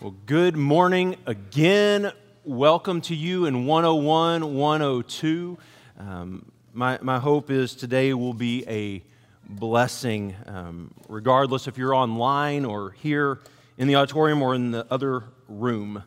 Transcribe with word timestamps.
Well, 0.00 0.14
good 0.24 0.56
morning 0.56 1.16
again. 1.26 2.10
Welcome 2.46 3.02
to 3.02 3.14
you 3.14 3.44
in 3.44 3.66
101, 3.66 4.54
102. 4.54 5.58
Um, 5.98 6.52
my, 6.72 6.98
my 7.02 7.18
hope 7.18 7.50
is 7.50 7.74
today 7.74 8.14
will 8.14 8.32
be 8.32 8.64
a 8.66 9.04
blessing, 9.46 10.34
um, 10.46 10.94
regardless 11.06 11.68
if 11.68 11.76
you're 11.76 11.94
online 11.94 12.64
or 12.64 12.92
here 12.92 13.40
in 13.76 13.88
the 13.88 13.96
auditorium 13.96 14.40
or 14.40 14.54
in 14.54 14.70
the 14.70 14.86
other 14.90 15.24
room. 15.48 16.02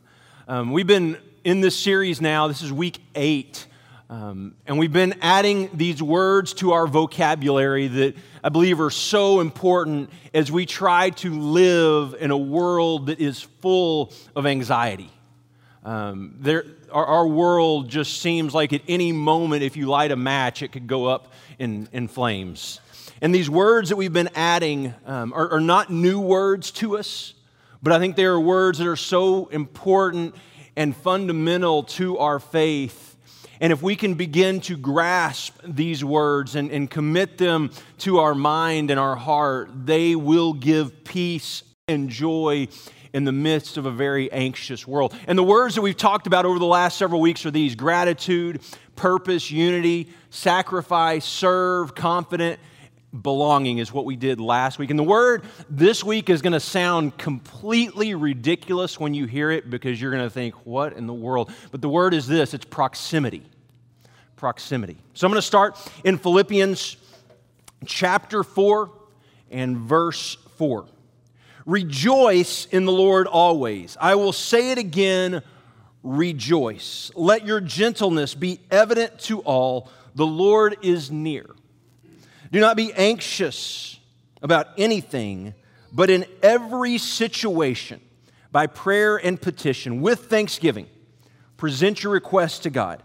Um, 0.47 0.71
we've 0.71 0.87
been 0.87 1.19
in 1.43 1.61
this 1.61 1.77
series 1.77 2.19
now, 2.19 2.47
this 2.47 2.63
is 2.63 2.73
week 2.73 2.99
eight. 3.13 3.67
Um, 4.09 4.55
and 4.67 4.77
we've 4.77 4.93
been 4.93 5.15
adding 5.21 5.69
these 5.73 6.03
words 6.03 6.53
to 6.55 6.73
our 6.73 6.87
vocabulary 6.87 7.87
that 7.87 8.15
I 8.43 8.49
believe 8.49 8.79
are 8.81 8.91
so 8.91 9.39
important 9.39 10.09
as 10.33 10.51
we 10.51 10.65
try 10.65 11.09
to 11.11 11.39
live 11.39 12.15
in 12.19 12.29
a 12.29 12.37
world 12.37 13.07
that 13.07 13.19
is 13.19 13.41
full 13.61 14.11
of 14.35 14.45
anxiety. 14.45 15.09
Um, 15.83 16.35
there, 16.39 16.65
our, 16.91 17.05
our, 17.05 17.27
world 17.27 17.89
just 17.89 18.21
seems 18.21 18.53
like 18.53 18.71
at 18.71 18.81
any 18.87 19.11
moment, 19.11 19.63
if 19.63 19.75
you 19.75 19.87
light 19.87 20.11
a 20.11 20.15
match, 20.15 20.61
it 20.61 20.71
could 20.71 20.87
go 20.87 21.05
up 21.07 21.33
in, 21.59 21.89
in 21.91 22.07
flames. 22.07 22.79
And 23.21 23.33
these 23.35 23.49
words 23.49 23.89
that 23.89 23.95
we've 23.95 24.13
been 24.13 24.29
adding 24.35 24.93
um, 25.05 25.33
are, 25.33 25.53
are 25.53 25.61
not 25.61 25.89
new 25.89 26.19
words 26.19 26.71
to 26.71 26.97
us, 26.97 27.33
but 27.81 27.91
I 27.91 27.99
think 27.99 28.15
they 28.15 28.25
are 28.25 28.39
words 28.39 28.77
that 28.79 28.87
are 28.87 28.95
so 28.95 29.47
important 29.47 30.35
and 30.75 30.95
fundamental 30.95 31.83
to 31.83 32.17
our 32.17 32.39
faith 32.39 33.12
and 33.59 33.71
if 33.71 33.81
we 33.81 33.95
can 33.95 34.15
begin 34.15 34.61
to 34.61 34.75
grasp 34.75 35.57
these 35.63 36.03
words 36.03 36.55
and, 36.55 36.71
and 36.71 36.89
commit 36.89 37.37
them 37.37 37.71
to 37.99 38.19
our 38.19 38.35
mind 38.35 38.91
and 38.91 38.99
our 38.99 39.15
heart, 39.15 39.69
they 39.85 40.15
will 40.15 40.53
give 40.53 41.03
peace 41.03 41.63
and 41.87 42.09
joy 42.09 42.67
in 43.13 43.25
the 43.25 43.31
midst 43.31 43.77
of 43.77 43.85
a 43.85 43.91
very 43.91 44.31
anxious 44.31 44.87
world. 44.87 45.13
And 45.27 45.37
the 45.37 45.43
words 45.43 45.75
that 45.75 45.81
we've 45.81 45.95
talked 45.95 46.25
about 46.25 46.45
over 46.45 46.57
the 46.57 46.65
last 46.65 46.97
several 46.97 47.21
weeks 47.21 47.45
are 47.45 47.51
these 47.51 47.75
gratitude, 47.75 48.61
purpose, 48.95 49.51
unity, 49.51 50.09
sacrifice, 50.31 51.23
serve, 51.23 51.93
confident, 51.93 52.59
belonging 53.21 53.77
is 53.77 53.93
what 53.93 54.05
we 54.05 54.15
did 54.15 54.41
last 54.41 54.79
week. 54.79 54.89
And 54.89 54.97
the 54.97 55.03
word 55.03 55.43
this 55.69 56.03
week 56.03 56.31
is 56.31 56.41
going 56.41 56.53
to 56.53 56.59
sound 56.59 57.15
completely 57.19 58.15
ridiculous 58.15 58.99
when 58.99 59.13
you 59.13 59.27
hear 59.27 59.51
it 59.51 59.69
because 59.69 60.01
you're 60.01 60.11
going 60.11 60.23
to 60.23 60.31
think, 60.31 60.55
what 60.65 60.93
in 60.93 61.05
the 61.05 61.13
world? 61.13 61.51
But 61.69 61.81
the 61.81 61.89
word 61.89 62.15
is 62.15 62.27
this 62.27 62.55
it's 62.55 62.65
proximity 62.65 63.43
proximity. 64.43 64.97
So 65.13 65.25
I'm 65.25 65.31
going 65.31 65.37
to 65.37 65.47
start 65.47 65.79
in 66.03 66.17
Philippians 66.17 66.97
chapter 67.85 68.43
4 68.43 68.91
and 69.49 69.77
verse 69.77 70.35
4. 70.57 70.85
Rejoice 71.65 72.65
in 72.65 72.83
the 72.83 72.91
Lord 72.91 73.25
always. 73.25 73.95
I 74.01 74.15
will 74.15 74.33
say 74.33 74.71
it 74.71 74.77
again, 74.77 75.43
rejoice. 76.03 77.09
Let 77.15 77.45
your 77.45 77.61
gentleness 77.61 78.35
be 78.35 78.59
evident 78.69 79.17
to 79.19 79.39
all. 79.43 79.89
The 80.13 80.27
Lord 80.27 80.75
is 80.81 81.09
near. 81.09 81.45
Do 82.51 82.59
not 82.59 82.75
be 82.75 82.91
anxious 82.91 83.97
about 84.41 84.67
anything, 84.77 85.53
but 85.93 86.09
in 86.09 86.25
every 86.41 86.97
situation, 86.97 88.01
by 88.51 88.67
prayer 88.67 89.15
and 89.15 89.41
petition, 89.41 90.01
with 90.01 90.25
thanksgiving, 90.25 90.87
present 91.55 92.03
your 92.03 92.11
requests 92.11 92.59
to 92.59 92.69
God 92.69 93.01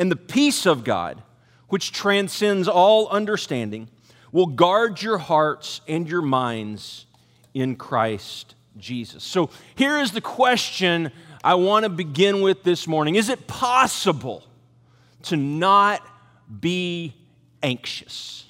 and 0.00 0.10
the 0.10 0.16
peace 0.16 0.64
of 0.64 0.82
God, 0.82 1.22
which 1.68 1.92
transcends 1.92 2.66
all 2.66 3.06
understanding, 3.08 3.88
will 4.32 4.46
guard 4.46 5.02
your 5.02 5.18
hearts 5.18 5.82
and 5.86 6.08
your 6.08 6.22
minds 6.22 7.04
in 7.52 7.76
Christ 7.76 8.54
Jesus. 8.78 9.22
So 9.22 9.50
here 9.74 9.98
is 9.98 10.12
the 10.12 10.22
question 10.22 11.12
I 11.44 11.56
want 11.56 11.84
to 11.84 11.90
begin 11.90 12.40
with 12.40 12.62
this 12.62 12.88
morning 12.88 13.16
Is 13.16 13.28
it 13.28 13.46
possible 13.46 14.42
to 15.24 15.36
not 15.36 16.00
be 16.60 17.14
anxious? 17.62 18.46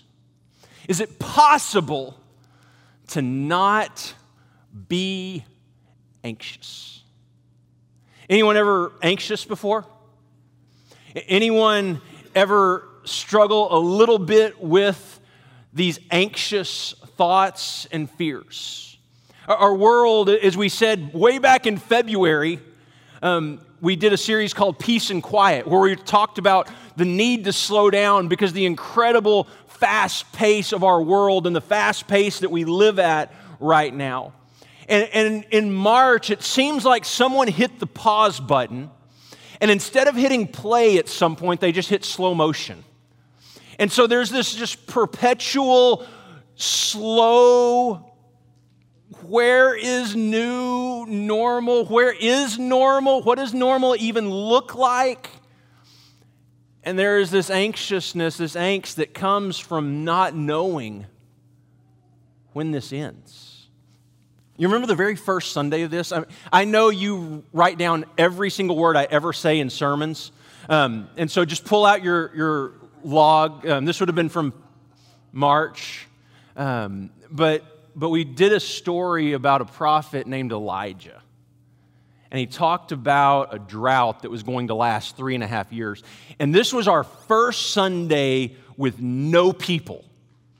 Is 0.86 1.00
it 1.00 1.18
possible 1.18 2.16
to 3.08 3.22
not 3.22 4.14
be 4.88 5.44
anxious? 6.22 7.02
Anyone 8.28 8.56
ever 8.56 8.92
anxious 9.02 9.44
before? 9.44 9.84
Anyone 11.14 12.00
ever 12.36 12.88
struggle 13.04 13.76
a 13.76 13.80
little 13.80 14.18
bit 14.18 14.62
with 14.62 15.20
these 15.72 15.98
anxious 16.10 16.94
thoughts 17.16 17.88
and 17.90 18.08
fears? 18.08 18.96
Our 19.48 19.74
world, 19.74 20.28
as 20.28 20.56
we 20.56 20.68
said 20.68 21.12
way 21.12 21.38
back 21.38 21.66
in 21.66 21.78
February, 21.78 22.60
um, 23.22 23.60
we 23.80 23.96
did 23.96 24.12
a 24.12 24.16
series 24.16 24.54
called 24.54 24.78
Peace 24.78 25.10
and 25.10 25.20
Quiet, 25.20 25.66
where 25.66 25.80
we 25.80 25.96
talked 25.96 26.38
about 26.38 26.68
the 26.96 27.04
need 27.04 27.44
to 27.44 27.52
slow 27.52 27.90
down 27.90 28.28
because 28.28 28.52
the 28.52 28.66
incredible 28.66 29.48
fast 29.66 30.30
pace 30.32 30.72
of 30.72 30.84
our 30.84 31.02
world 31.02 31.48
and 31.48 31.56
the 31.56 31.60
fast 31.60 32.06
pace 32.06 32.38
that 32.40 32.52
we 32.52 32.64
live 32.64 33.00
at 33.00 33.34
right 33.58 33.92
now. 33.92 34.32
And, 34.88 35.08
and 35.12 35.44
in 35.50 35.72
March, 35.72 36.30
it 36.30 36.42
seems 36.42 36.84
like 36.84 37.04
someone 37.04 37.48
hit 37.48 37.80
the 37.80 37.86
pause 37.86 38.38
button 38.38 38.90
and 39.60 39.70
instead 39.70 40.08
of 40.08 40.14
hitting 40.14 40.46
play 40.46 40.98
at 40.98 41.08
some 41.08 41.36
point, 41.36 41.60
they 41.60 41.72
just 41.72 41.88
hit 41.88 42.04
slow 42.04 42.34
motion. 42.34 42.84
And 43.78 43.90
so 43.90 44.06
there's 44.06 44.30
this 44.30 44.54
just 44.54 44.86
perpetual, 44.86 46.06
slow, 46.54 48.10
where 49.22 49.74
is 49.76 50.16
new 50.16 51.06
normal? 51.06 51.84
Where 51.86 52.12
is 52.12 52.58
normal? 52.58 53.22
What 53.22 53.38
does 53.38 53.54
normal 53.54 53.96
even 53.98 54.30
look 54.30 54.74
like? 54.74 55.28
And 56.82 56.98
there 56.98 57.18
is 57.18 57.30
this 57.30 57.50
anxiousness, 57.50 58.38
this 58.38 58.56
angst 58.56 58.94
that 58.94 59.12
comes 59.12 59.58
from 59.58 60.04
not 60.04 60.34
knowing 60.34 61.06
when 62.52 62.70
this 62.70 62.92
ends. 62.92 63.49
You 64.60 64.68
remember 64.68 64.88
the 64.88 64.94
very 64.94 65.16
first 65.16 65.52
Sunday 65.52 65.84
of 65.84 65.90
this? 65.90 66.12
I, 66.12 66.26
I 66.52 66.66
know 66.66 66.90
you 66.90 67.44
write 67.50 67.78
down 67.78 68.04
every 68.18 68.50
single 68.50 68.76
word 68.76 68.94
I 68.94 69.04
ever 69.04 69.32
say 69.32 69.58
in 69.58 69.70
sermons. 69.70 70.32
Um, 70.68 71.08
and 71.16 71.30
so 71.30 71.46
just 71.46 71.64
pull 71.64 71.86
out 71.86 72.04
your, 72.04 72.30
your 72.36 72.72
log. 73.02 73.66
Um, 73.66 73.86
this 73.86 74.00
would 74.00 74.10
have 74.10 74.16
been 74.16 74.28
from 74.28 74.52
March. 75.32 76.06
Um, 76.56 77.08
but, 77.30 77.64
but 77.96 78.10
we 78.10 78.22
did 78.22 78.52
a 78.52 78.60
story 78.60 79.32
about 79.32 79.62
a 79.62 79.64
prophet 79.64 80.26
named 80.26 80.52
Elijah. 80.52 81.22
And 82.30 82.38
he 82.38 82.44
talked 82.44 82.92
about 82.92 83.54
a 83.54 83.58
drought 83.58 84.20
that 84.24 84.30
was 84.30 84.42
going 84.42 84.68
to 84.68 84.74
last 84.74 85.16
three 85.16 85.34
and 85.34 85.42
a 85.42 85.46
half 85.46 85.72
years. 85.72 86.02
And 86.38 86.54
this 86.54 86.70
was 86.70 86.86
our 86.86 87.04
first 87.04 87.70
Sunday 87.70 88.56
with 88.76 89.00
no 89.00 89.54
people. 89.54 90.04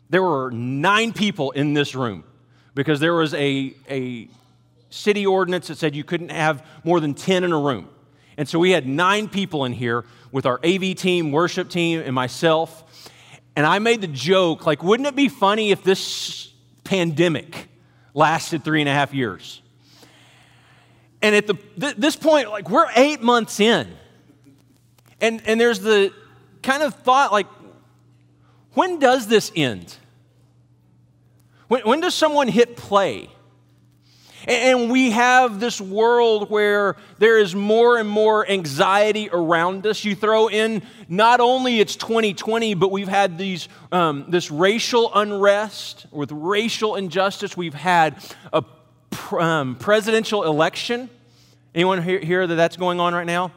There 0.09 0.23
were 0.23 0.51
nine 0.51 1.13
people 1.13 1.51
in 1.51 1.75
this 1.75 1.95
room 1.95 2.25
because 2.81 2.99
there 2.99 3.13
was 3.13 3.35
a, 3.35 3.75
a 3.91 4.27
city 4.89 5.27
ordinance 5.27 5.67
that 5.67 5.77
said 5.77 5.95
you 5.95 6.03
couldn't 6.03 6.31
have 6.31 6.67
more 6.83 6.99
than 6.99 7.13
10 7.13 7.45
in 7.45 7.53
a 7.53 7.59
room. 7.59 7.91
And 8.39 8.49
so 8.49 8.59
we 8.59 8.71
had 8.71 8.87
nine 8.87 9.29
people 9.29 9.67
in 9.67 9.75
here 9.75 10.07
with 10.33 10.47
our 10.47 10.59
AV 10.65 10.95
team, 10.95 11.31
worship 11.31 11.69
team, 11.69 12.01
and 12.01 12.15
myself. 12.15 13.11
And 13.55 13.67
I 13.67 13.81
made 13.81 14.01
the 14.01 14.07
joke 14.07 14.65
like, 14.65 14.83
wouldn't 14.83 15.07
it 15.07 15.15
be 15.15 15.29
funny 15.29 15.73
if 15.73 15.85
this 15.85 16.55
pandemic 16.83 17.69
lasted 18.15 18.65
three 18.65 18.81
and 18.81 18.89
a 18.89 18.95
half 18.95 19.13
years? 19.13 19.61
And 21.21 21.35
at 21.37 21.47
the, 21.47 21.59
th- 21.79 21.97
this 21.97 22.17
point, 22.17 22.49
like, 22.49 22.71
we're 22.71 22.89
eight 22.97 23.21
months 23.21 23.61
in. 23.61 23.95
And, 25.21 25.43
and 25.45 25.61
there's 25.61 25.81
the 25.81 26.15
kind 26.63 26.83
of 26.83 26.95
thought, 26.95 27.31
like, 27.31 27.47
when 28.73 28.99
does 29.01 29.27
this 29.27 29.53
end? 29.55 29.99
When, 31.71 31.83
when 31.83 32.01
does 32.01 32.17
someone 32.17 32.49
hit 32.49 32.77
play? 32.77 33.31
And 34.49 34.91
we 34.91 35.13
have 35.13 35.61
this 35.61 35.81
world 35.81 36.51
where 36.51 36.97
there 37.19 37.39
is 37.39 37.55
more 37.55 37.97
and 37.97 38.09
more 38.09 38.45
anxiety 38.51 39.29
around 39.33 39.87
us. 39.87 40.05
You 40.05 40.17
throw 40.17 40.49
in 40.49 40.83
not 41.09 41.39
only 41.39 41.79
it's 41.79 41.95
2020, 41.95 42.75
but 42.75 42.91
we've 42.91 43.07
had 43.07 43.39
these, 43.39 43.69
um, 43.93 44.25
this 44.27 44.51
racial 44.51 45.13
unrest 45.15 46.07
with 46.11 46.33
racial 46.33 46.97
injustice. 46.97 47.57
We've 47.57 47.73
had 47.73 48.17
a 48.53 48.65
um, 49.39 49.77
presidential 49.77 50.43
election. 50.43 51.09
Anyone 51.73 52.03
hear 52.03 52.49
that 52.49 52.55
that's 52.57 52.77
going 52.77 52.99
on 52.99 53.15
right 53.15 53.27
now? 53.27 53.53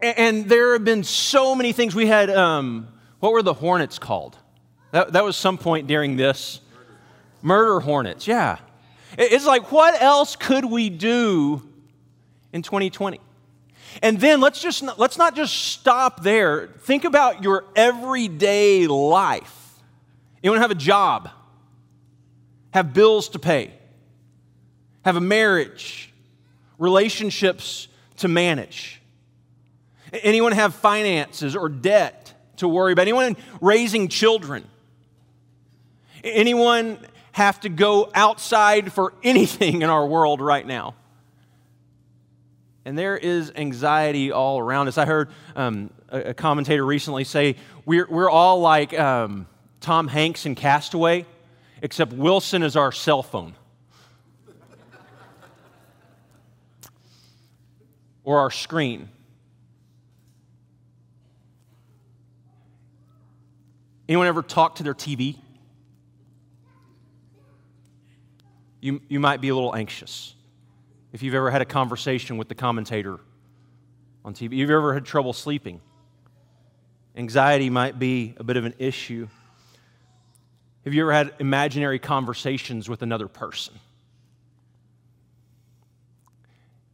And, 0.00 0.18
and 0.18 0.48
there 0.48 0.72
have 0.72 0.84
been 0.84 1.04
so 1.04 1.54
many 1.54 1.72
things. 1.72 1.94
We 1.94 2.06
had, 2.06 2.30
um, 2.30 2.88
what 3.20 3.30
were 3.30 3.42
the 3.42 3.54
Hornets 3.54 4.00
called? 4.00 4.38
That, 4.92 5.14
that 5.14 5.24
was 5.24 5.36
some 5.36 5.58
point 5.58 5.88
during 5.88 6.16
this. 6.16 6.60
Murder 7.42 7.80
hornets, 7.80 8.28
yeah. 8.28 8.58
It's 9.18 9.44
like, 9.44 9.72
what 9.72 10.00
else 10.00 10.36
could 10.36 10.64
we 10.64 10.88
do 10.88 11.62
in 12.52 12.62
2020? 12.62 13.20
And 14.00 14.18
then 14.18 14.40
let's 14.40 14.62
just 14.62 14.82
let's 14.96 15.18
not 15.18 15.36
just 15.36 15.54
stop 15.54 16.22
there. 16.22 16.68
Think 16.82 17.04
about 17.04 17.42
your 17.42 17.64
everyday 17.76 18.86
life. 18.86 19.58
You 20.42 20.50
want 20.50 20.58
to 20.58 20.62
have 20.62 20.70
a 20.70 20.74
job, 20.74 21.28
have 22.72 22.94
bills 22.94 23.28
to 23.30 23.38
pay, 23.38 23.72
have 25.04 25.16
a 25.16 25.20
marriage, 25.20 26.12
relationships 26.78 27.88
to 28.18 28.28
manage? 28.28 29.00
Anyone 30.12 30.52
have 30.52 30.74
finances 30.74 31.54
or 31.54 31.68
debt 31.68 32.34
to 32.56 32.68
worry 32.68 32.92
about? 32.92 33.02
Anyone 33.02 33.36
raising 33.60 34.08
children? 34.08 34.64
Anyone 36.24 36.98
have 37.32 37.60
to 37.60 37.68
go 37.68 38.10
outside 38.14 38.92
for 38.92 39.14
anything 39.22 39.82
in 39.82 39.90
our 39.90 40.06
world 40.06 40.40
right 40.40 40.66
now? 40.66 40.94
And 42.84 42.98
there 42.98 43.16
is 43.16 43.52
anxiety 43.54 44.32
all 44.32 44.58
around 44.58 44.88
us. 44.88 44.98
I 44.98 45.06
heard 45.06 45.30
um, 45.54 45.90
a, 46.08 46.34
commentator 46.34 46.84
recently 46.84 47.24
say 47.24 47.56
we're, 47.86 48.06
we're 48.08 48.30
all 48.30 48.60
like 48.60 48.98
um, 48.98 49.46
Tom 49.80 50.08
Hanks 50.08 50.46
in 50.46 50.56
Castaway, 50.56 51.24
except 51.80 52.12
Wilson 52.12 52.62
is 52.62 52.76
our 52.76 52.90
cell 52.90 53.22
phone. 53.22 53.54
or 58.24 58.38
our 58.38 58.50
screen. 58.50 59.08
Anyone 64.08 64.26
ever 64.26 64.42
talk 64.42 64.76
to 64.76 64.82
their 64.82 64.94
TV? 64.94 65.38
You, 68.82 69.00
you 69.08 69.20
might 69.20 69.40
be 69.40 69.48
a 69.48 69.54
little 69.54 69.74
anxious 69.74 70.34
if 71.12 71.22
you've 71.22 71.36
ever 71.36 71.52
had 71.52 71.62
a 71.62 71.64
conversation 71.64 72.36
with 72.36 72.48
the 72.48 72.56
commentator 72.56 73.20
on 74.24 74.34
TV. 74.34 74.56
You've 74.56 74.70
ever 74.70 74.92
had 74.92 75.04
trouble 75.04 75.32
sleeping. 75.32 75.80
Anxiety 77.16 77.70
might 77.70 78.00
be 78.00 78.34
a 78.38 78.44
bit 78.44 78.56
of 78.56 78.64
an 78.64 78.74
issue. 78.78 79.28
Have 80.84 80.94
you 80.94 81.02
ever 81.02 81.12
had 81.12 81.32
imaginary 81.38 82.00
conversations 82.00 82.88
with 82.88 83.02
another 83.02 83.28
person? 83.28 83.74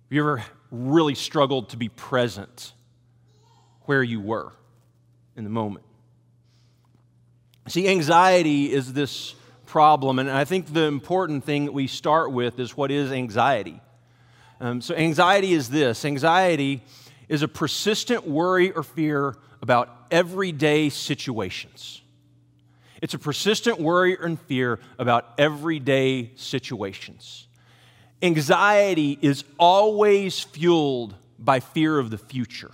Have 0.05 0.13
you 0.15 0.21
ever 0.21 0.45
really 0.71 1.15
struggled 1.15 1.71
to 1.71 1.79
be 1.79 1.89
present 1.89 2.75
where 3.87 4.03
you 4.03 4.21
were 4.21 4.53
in 5.37 5.45
the 5.45 5.51
moment? 5.51 5.87
See, 7.67 7.89
anxiety 7.89 8.71
is 8.71 8.93
this 8.93 9.35
problem, 9.69 10.19
and 10.19 10.31
I 10.31 10.45
think 10.45 10.73
the 10.73 10.85
important 10.85 11.45
thing 11.45 11.67
that 11.67 11.73
we 11.73 11.87
start 11.87 12.33
with 12.33 12.59
is 12.59 12.77
what 12.77 12.91
is 12.91 13.13
anxiety? 13.13 13.81
Um, 14.61 14.81
so, 14.81 14.95
anxiety 14.95 15.53
is 15.53 15.69
this 15.69 16.05
anxiety 16.05 16.83
is 17.29 17.43
a 17.43 17.49
persistent 17.49 18.27
worry 18.27 18.73
or 18.73 18.83
fear 18.83 19.37
about 19.63 19.95
everyday 20.11 20.89
situations. 20.89 22.01
It's 23.01 23.15
a 23.15 23.19
persistent 23.19 23.79
worry 23.79 24.17
and 24.21 24.41
fear 24.41 24.81
about 24.99 25.35
everyday 25.39 26.33
situations. 26.35 27.47
Anxiety 28.21 29.17
is 29.21 29.45
always 29.59 30.41
fueled 30.41 31.15
by 31.39 31.61
fear 31.61 31.99
of 31.99 32.11
the 32.11 32.19
future. 32.19 32.73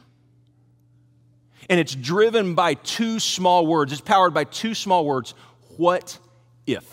And 1.69 1.79
it's 1.81 1.95
driven 1.95 2.55
by 2.55 2.75
two 2.75 3.19
small 3.19 3.67
words. 3.67 3.93
It's 3.93 4.01
powered 4.01 4.33
by 4.33 4.45
two 4.45 4.75
small 4.75 5.05
words. 5.05 5.35
What 5.77 6.19
if? 6.67 6.85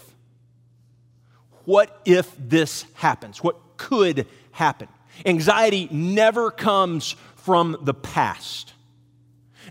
What 1.65 2.01
if 2.05 2.33
this 2.37 2.85
happens? 2.95 3.43
What 3.43 3.77
could 3.77 4.27
happen. 4.51 4.87
Anxiety 5.25 5.87
never 5.91 6.51
comes 6.51 7.15
from 7.35 7.77
the 7.81 7.93
past. 7.93 8.73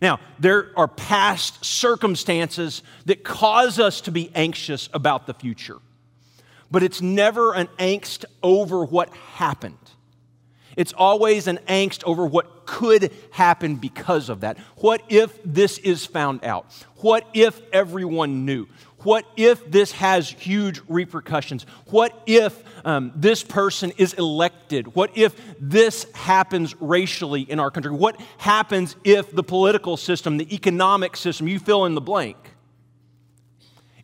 Now, 0.03 0.21
there 0.39 0.73
are 0.77 0.89
past 0.89 1.65
circumstances 1.65 2.83
that 3.07 3.25
cause 3.25 3.79
us 3.79 4.01
to 4.03 4.11
be 4.11 4.31
anxious 4.35 4.89
about 4.93 5.27
the 5.27 5.35
future, 5.35 5.79
but 6.71 6.83
it's 6.83 7.01
never 7.01 7.55
an 7.55 7.69
angst 7.79 8.25
over 8.43 8.85
what 8.85 9.11
happened. 9.15 9.77
It's 10.77 10.93
always 10.93 11.47
an 11.47 11.59
angst 11.69 12.03
over 12.05 12.25
what 12.25 12.65
could 12.65 13.13
happen 13.33 13.77
because 13.77 14.29
of 14.29 14.41
that. 14.41 14.59
What 14.77 15.03
if 15.09 15.37
this 15.45 15.79
is 15.79 16.07
found 16.07 16.45
out? 16.45 16.73
What 16.97 17.27
if 17.35 17.61
everyone 17.73 18.47
knew? 18.47 18.69
What 19.03 19.25
if 19.37 19.71
this 19.71 19.93
has 19.93 20.29
huge 20.29 20.83
repercussions? 20.87 21.65
What 21.87 22.23
if 22.27 22.63
um, 22.85 23.13
this 23.17 23.43
person 23.43 23.93
is 23.97 24.13
elected? 24.13 24.95
What 24.95 25.17
if 25.17 25.35
this 25.59 26.07
happens 26.13 26.79
racially 26.81 27.43
in 27.43 27.59
our 27.61 27.71
country? 27.71 27.93
What 27.93 28.21
happens 28.39 28.97
if 29.03 29.31
the 29.33 29.43
political 29.43 29.97
system, 29.97 30.37
the 30.37 30.55
economic 30.55 31.17
system, 31.17 31.49
you 31.49 31.59
fill 31.59 31.87
in 31.87 31.95
the 31.95 32.01
blank? 32.01 32.37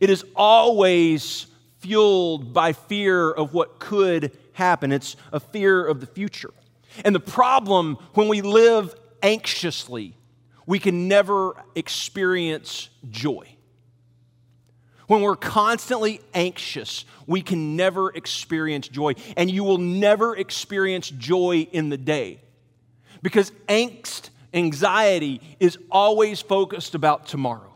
It 0.00 0.08
is 0.08 0.25
always 0.34 1.46
fueled 1.81 2.54
by 2.54 2.72
fear 2.72 3.31
of 3.31 3.52
what 3.52 3.78
could 3.78 4.37
happen. 4.52 4.93
It's 4.93 5.16
a 5.31 5.40
fear 5.40 5.87
of 5.87 6.00
the 6.00 6.06
future. 6.06 6.54
And 7.04 7.14
the 7.14 7.20
problem 7.20 7.98
when 8.14 8.28
we 8.28 8.40
live 8.40 8.94
anxiously, 9.22 10.14
we 10.64 10.78
can 10.78 11.06
never 11.06 11.54
experience 11.75 12.88
joy. 13.10 13.56
When 15.06 15.23
we're 15.23 15.37
constantly 15.37 16.20
anxious, 16.35 17.05
we 17.26 17.41
can 17.41 17.76
never 17.76 18.11
experience 18.11 18.88
joy. 18.88 19.14
And 19.37 19.50
you 19.50 19.62
will 19.64 19.79
never 19.79 20.37
experience 20.37 21.11
joy 21.11 21.69
in 21.70 21.88
the 21.88 21.97
day. 21.97 22.41
Because 23.23 23.50
angst, 23.69 24.31
anxiety, 24.53 25.41
is 25.61 25.79
always 25.91 26.41
focused 26.41 26.94
about 26.94 27.26
tomorrow. 27.26 27.73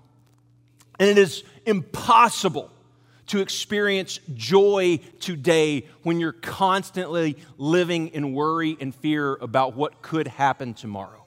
And 0.99 1.09
it 1.09 1.19
is 1.19 1.45
impossible 1.67 2.71
to 3.29 3.39
experience 3.39 4.19
joy 4.35 4.99
today 5.21 5.87
when 6.03 6.19
you're 6.19 6.33
constantly 6.33 7.37
living 7.59 8.09
in 8.09 8.33
worry 8.33 8.77
and 8.81 8.93
fear 8.93 9.37
about 9.37 9.77
what 9.77 10.03
could 10.03 10.27
happen 10.27 10.75
tomorrow. 10.75 11.20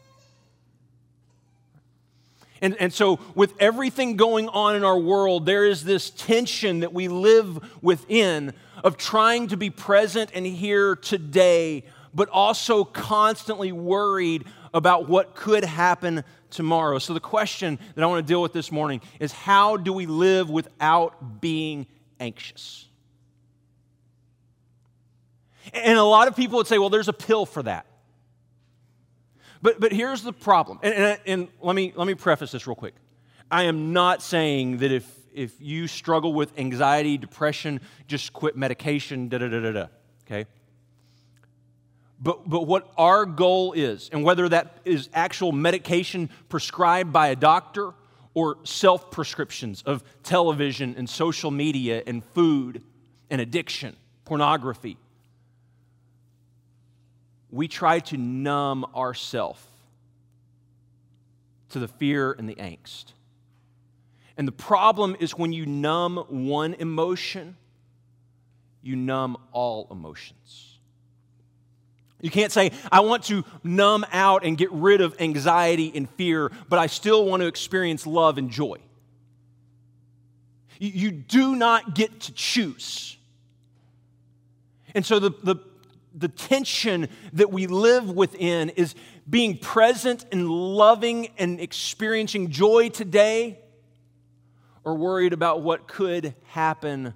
And, 2.64 2.78
and 2.80 2.94
so, 2.94 3.20
with 3.36 3.54
everything 3.60 4.16
going 4.16 4.48
on 4.48 4.78
in 4.78 4.86
our 4.86 4.98
world, 4.98 5.46
there 5.46 5.66
is 5.66 5.84
this 5.84 6.10
tension 6.12 6.80
that 6.80 6.94
we 6.94 7.10
live 7.10 7.60
within 7.84 8.54
of 8.86 8.96
trying 8.96 9.50
to 9.50 9.58
be 9.58 9.70
present 9.70 10.30
and 10.34 10.46
here 10.46 10.96
today, 10.96 11.84
but 12.14 12.30
also 12.30 12.86
constantly 12.86 13.74
worried 13.74 14.46
about 14.74 15.10
what 15.10 15.36
could 15.36 15.66
happen 15.66 16.24
tomorrow. 16.50 17.00
So, 17.00 17.14
the 17.14 17.20
question 17.20 17.78
that 17.96 18.02
I 18.02 18.08
want 18.08 18.26
to 18.26 18.32
deal 18.32 18.42
with 18.42 18.54
this 18.54 18.72
morning 18.72 19.02
is 19.20 19.34
how 19.34 19.76
do 19.76 19.92
we 19.92 20.06
live 20.06 20.50
without 20.50 21.42
being 21.42 21.86
anxious? 22.22 22.88
And 25.74 25.98
a 25.98 26.04
lot 26.04 26.30
of 26.30 26.36
people 26.38 26.60
would 26.60 26.68
say, 26.68 26.78
well, 26.78 26.90
there's 26.90 27.10
a 27.10 27.14
pill 27.14 27.46
for 27.46 27.64
that. 27.64 27.86
But, 29.64 29.80
but 29.80 29.94
here's 29.94 30.22
the 30.22 30.34
problem. 30.34 30.80
And, 30.84 30.94
and, 30.94 31.20
and 31.26 31.48
let, 31.62 31.74
me, 31.74 31.94
let 31.96 32.06
me 32.06 32.14
preface 32.14 32.52
this 32.52 32.68
real 32.68 32.76
quick. 32.76 32.94
I 33.50 33.64
am 33.64 33.94
not 33.94 34.22
saying 34.22 34.80
that 34.80 34.92
if, 34.92 35.10
if 35.34 35.54
you 35.60 35.88
struggle 35.88 36.34
with 36.34 36.60
anxiety, 36.60 37.18
depression, 37.18 37.80
just 38.08 38.34
quit 38.34 38.58
medication, 38.58 39.30
da 39.30 39.38
da 39.38 39.48
da 39.48 39.62
da 39.62 39.72
da. 39.72 39.86
Okay? 40.28 40.46
But, 42.20 42.48
but 42.48 42.68
what 42.68 42.92
our 42.98 43.26
goal 43.26 43.72
is, 43.72 44.10
and 44.12 44.26
whether 44.26 44.50
that 44.50 44.78
is 44.84 45.10
actual 45.14 45.54
medication 45.54 46.30
prescribed 46.50 47.14
by 47.14 47.30
a 47.30 47.36
doctor 47.36 47.94
or 48.34 48.58
self 48.66 49.12
prescriptions 49.12 49.82
of 49.84 50.04
television 50.24 50.96
and 50.98 51.10
social 51.10 51.52
media 51.52 52.04
and 52.06 52.22
food 52.34 52.82
and 53.30 53.40
addiction, 53.40 53.96
pornography, 54.26 54.98
we 57.54 57.68
try 57.68 58.00
to 58.00 58.18
numb 58.18 58.84
ourselves 58.96 59.62
to 61.70 61.78
the 61.78 61.88
fear 61.88 62.32
and 62.32 62.50
the 62.50 62.56
angst. 62.56 63.14
And 64.36 64.48
the 64.48 64.52
problem 64.52 65.16
is 65.20 65.38
when 65.38 65.54
you 65.54 65.68
numb 65.68 66.18
one 66.30 66.74
emotion, 66.74 67.56
you 68.82 68.96
numb 68.96 69.38
all 69.52 69.88
emotions. 69.92 70.80
You 72.22 72.32
can't 72.32 72.52
say, 72.52 72.72
I 72.92 73.02
want 73.02 73.26
to 73.26 73.46
numb 73.64 74.04
out 74.12 74.44
and 74.44 74.58
get 74.58 74.72
rid 74.72 75.02
of 75.02 75.16
anxiety 75.22 75.92
and 75.94 76.10
fear, 76.10 76.52
but 76.70 76.80
I 76.80 76.88
still 76.88 77.24
want 77.26 77.42
to 77.42 77.48
experience 77.48 78.08
love 78.08 78.40
and 78.40 78.50
joy. 78.50 78.78
You, 80.80 81.12
do 81.12 81.56
not 81.56 81.94
get 81.94 82.22
to 82.22 82.34
choose. 82.34 83.16
And 84.96 85.06
so 85.06 85.20
the, 85.20 85.30
the 85.44 85.58
the 86.14 86.28
tension 86.28 87.10
that 87.34 87.52
we 87.52 87.68
live 87.68 88.10
within 88.10 88.70
is 88.70 88.96
being 89.30 89.58
present 89.58 90.26
and 90.32 90.50
loving 90.50 91.30
and 91.38 91.60
experiencing 91.60 92.50
joy 92.50 92.90
today 92.90 93.60
or 94.84 94.96
worried 94.96 95.34
about 95.34 95.62
what 95.62 95.88
could 95.88 96.36
happen 96.48 97.14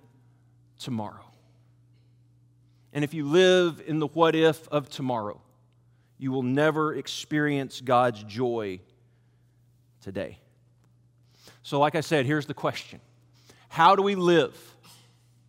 tomorrow. 0.80 1.25
And 2.94 3.04
if 3.04 3.13
you 3.13 3.27
live 3.27 3.82
in 3.86 4.00
the 4.00 4.08
what 4.08 4.36
if 4.36 4.68
of 4.70 4.89
tomorrow, 4.89 5.42
you 6.18 6.32
will 6.32 6.44
never 6.44 6.96
experience 6.96 7.82
God's 7.82 8.24
joy 8.24 8.80
today. 10.01 10.39
So, 11.62 11.80
like 11.80 11.96
I 11.96 12.01
said, 12.01 12.25
here's 12.25 12.46
the 12.46 12.54
question 12.54 13.01
How 13.70 13.96
do 13.96 14.01
we 14.01 14.16
live 14.16 14.58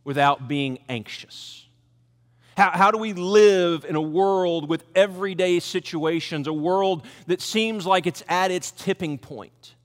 without 0.05 0.49
being 0.49 0.79
anxious? 0.89 1.68
How, 2.59 2.73
how 2.73 2.91
do 2.91 2.99
we 2.99 3.13
live 3.13 3.85
in 3.89 3.95
a 3.95 4.01
world 4.03 4.69
with 4.69 4.83
everyday 4.97 5.61
situations, 5.61 6.49
a 6.49 6.53
world 6.53 7.07
that 7.29 7.41
seems 7.41 7.87
like 7.87 8.09
it's 8.09 8.25
at 8.29 8.51
its 8.51 8.73
tipping 8.73 9.17
point, 9.17 9.77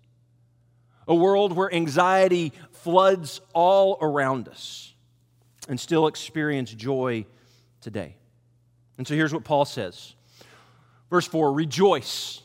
a 1.08 1.14
world 1.14 1.54
where 1.54 1.72
anxiety 1.72 2.52
floods 2.72 3.42
all 3.54 4.00
around 4.02 4.48
us, 4.48 4.92
and 5.70 5.80
still 5.80 6.08
experience 6.08 6.74
joy 6.74 7.28
today? 7.80 8.16
And 8.98 9.08
so 9.08 9.14
here's 9.14 9.32
what 9.32 9.44
Paul 9.44 9.66
says. 9.66 10.16
Verse 11.12 11.28
4 11.28 11.54
Rejoice. 11.54 12.42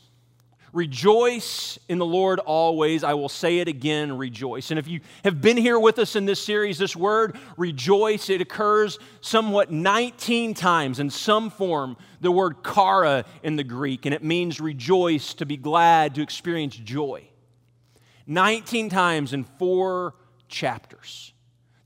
Rejoice 0.72 1.78
in 1.88 1.98
the 1.98 2.06
Lord 2.06 2.40
always. 2.40 3.02
I 3.02 3.14
will 3.14 3.28
say 3.28 3.58
it 3.58 3.68
again, 3.68 4.16
rejoice. 4.16 4.70
And 4.70 4.78
if 4.78 4.86
you 4.86 5.00
have 5.24 5.40
been 5.40 5.56
here 5.56 5.78
with 5.78 5.98
us 5.98 6.14
in 6.14 6.26
this 6.26 6.42
series, 6.42 6.78
this 6.78 6.94
word, 6.94 7.38
rejoice, 7.56 8.28
it 8.28 8.40
occurs 8.40 8.98
somewhat 9.20 9.70
19 9.70 10.54
times 10.54 11.00
in 11.00 11.08
some 11.10 11.50
form, 11.50 11.96
the 12.20 12.30
word 12.30 12.56
chara 12.62 13.24
in 13.42 13.56
the 13.56 13.64
Greek, 13.64 14.04
and 14.04 14.14
it 14.14 14.22
means 14.22 14.60
rejoice, 14.60 15.34
to 15.34 15.46
be 15.46 15.56
glad, 15.56 16.14
to 16.16 16.22
experience 16.22 16.76
joy. 16.76 17.26
19 18.26 18.90
times 18.90 19.32
in 19.32 19.44
four 19.44 20.14
chapters 20.48 21.32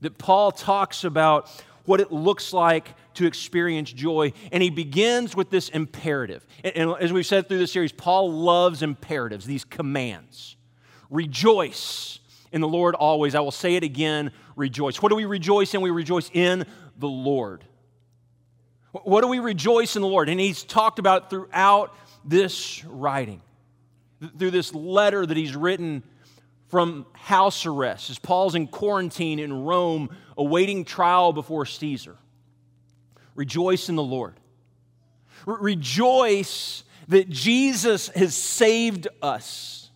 that 0.01 0.17
Paul 0.17 0.51
talks 0.51 1.05
about 1.05 1.49
what 1.85 2.01
it 2.01 2.11
looks 2.11 2.51
like 2.53 2.93
to 3.15 3.25
experience 3.25 3.91
joy. 3.91 4.33
And 4.51 4.63
he 4.63 4.69
begins 4.69 5.35
with 5.35 5.49
this 5.49 5.69
imperative. 5.69 6.45
And, 6.63 6.91
as 6.99 7.13
we've 7.13 7.25
said 7.25 7.47
through 7.47 7.59
the 7.59 7.67
series, 7.67 7.91
Paul 7.91 8.31
loves 8.31 8.81
imperatives, 8.81 9.45
these 9.45 9.63
commands. 9.63 10.55
Rejoice 11.09 12.19
in 12.51 12.61
the 12.61 12.67
Lord 12.67 12.95
always. 12.95 13.35
I 13.35 13.39
will 13.41 13.51
say 13.51 13.75
it 13.75 13.83
again 13.83 14.31
rejoice. 14.55 15.01
What 15.01 15.09
do 15.09 15.15
we 15.15 15.25
rejoice 15.25 15.73
in? 15.73 15.81
We 15.81 15.89
rejoice 15.89 16.29
in 16.33 16.65
the 16.97 17.07
Lord. 17.07 17.63
What 18.91 19.21
do 19.21 19.27
we 19.27 19.39
rejoice 19.39 19.95
in 19.95 20.03
the 20.03 20.07
Lord? 20.07 20.29
And 20.29 20.39
he's 20.39 20.63
talked 20.63 20.99
about 20.99 21.29
throughout 21.29 21.95
this 22.23 22.85
writing, 22.85 23.41
through 24.37 24.51
this 24.51 24.73
letter 24.73 25.25
that 25.25 25.35
he's 25.35 25.55
written 25.55 26.03
from 26.67 27.05
house 27.13 27.65
arrest, 27.65 28.09
as 28.09 28.17
Paul's 28.17 28.55
in 28.55 28.67
quarantine 28.67 29.39
in 29.39 29.65
Rome 29.65 30.15
awaiting 30.37 30.85
trial 30.85 31.33
before 31.33 31.65
Caesar. 31.65 32.17
Rejoice 33.35 33.89
in 33.89 33.95
the 33.95 34.03
Lord. 34.03 34.35
Re- 35.45 35.57
rejoice 35.59 36.83
that 37.07 37.29
Jesus 37.29 38.09
has 38.09 38.35
saved 38.35 39.07
us. 39.21 39.89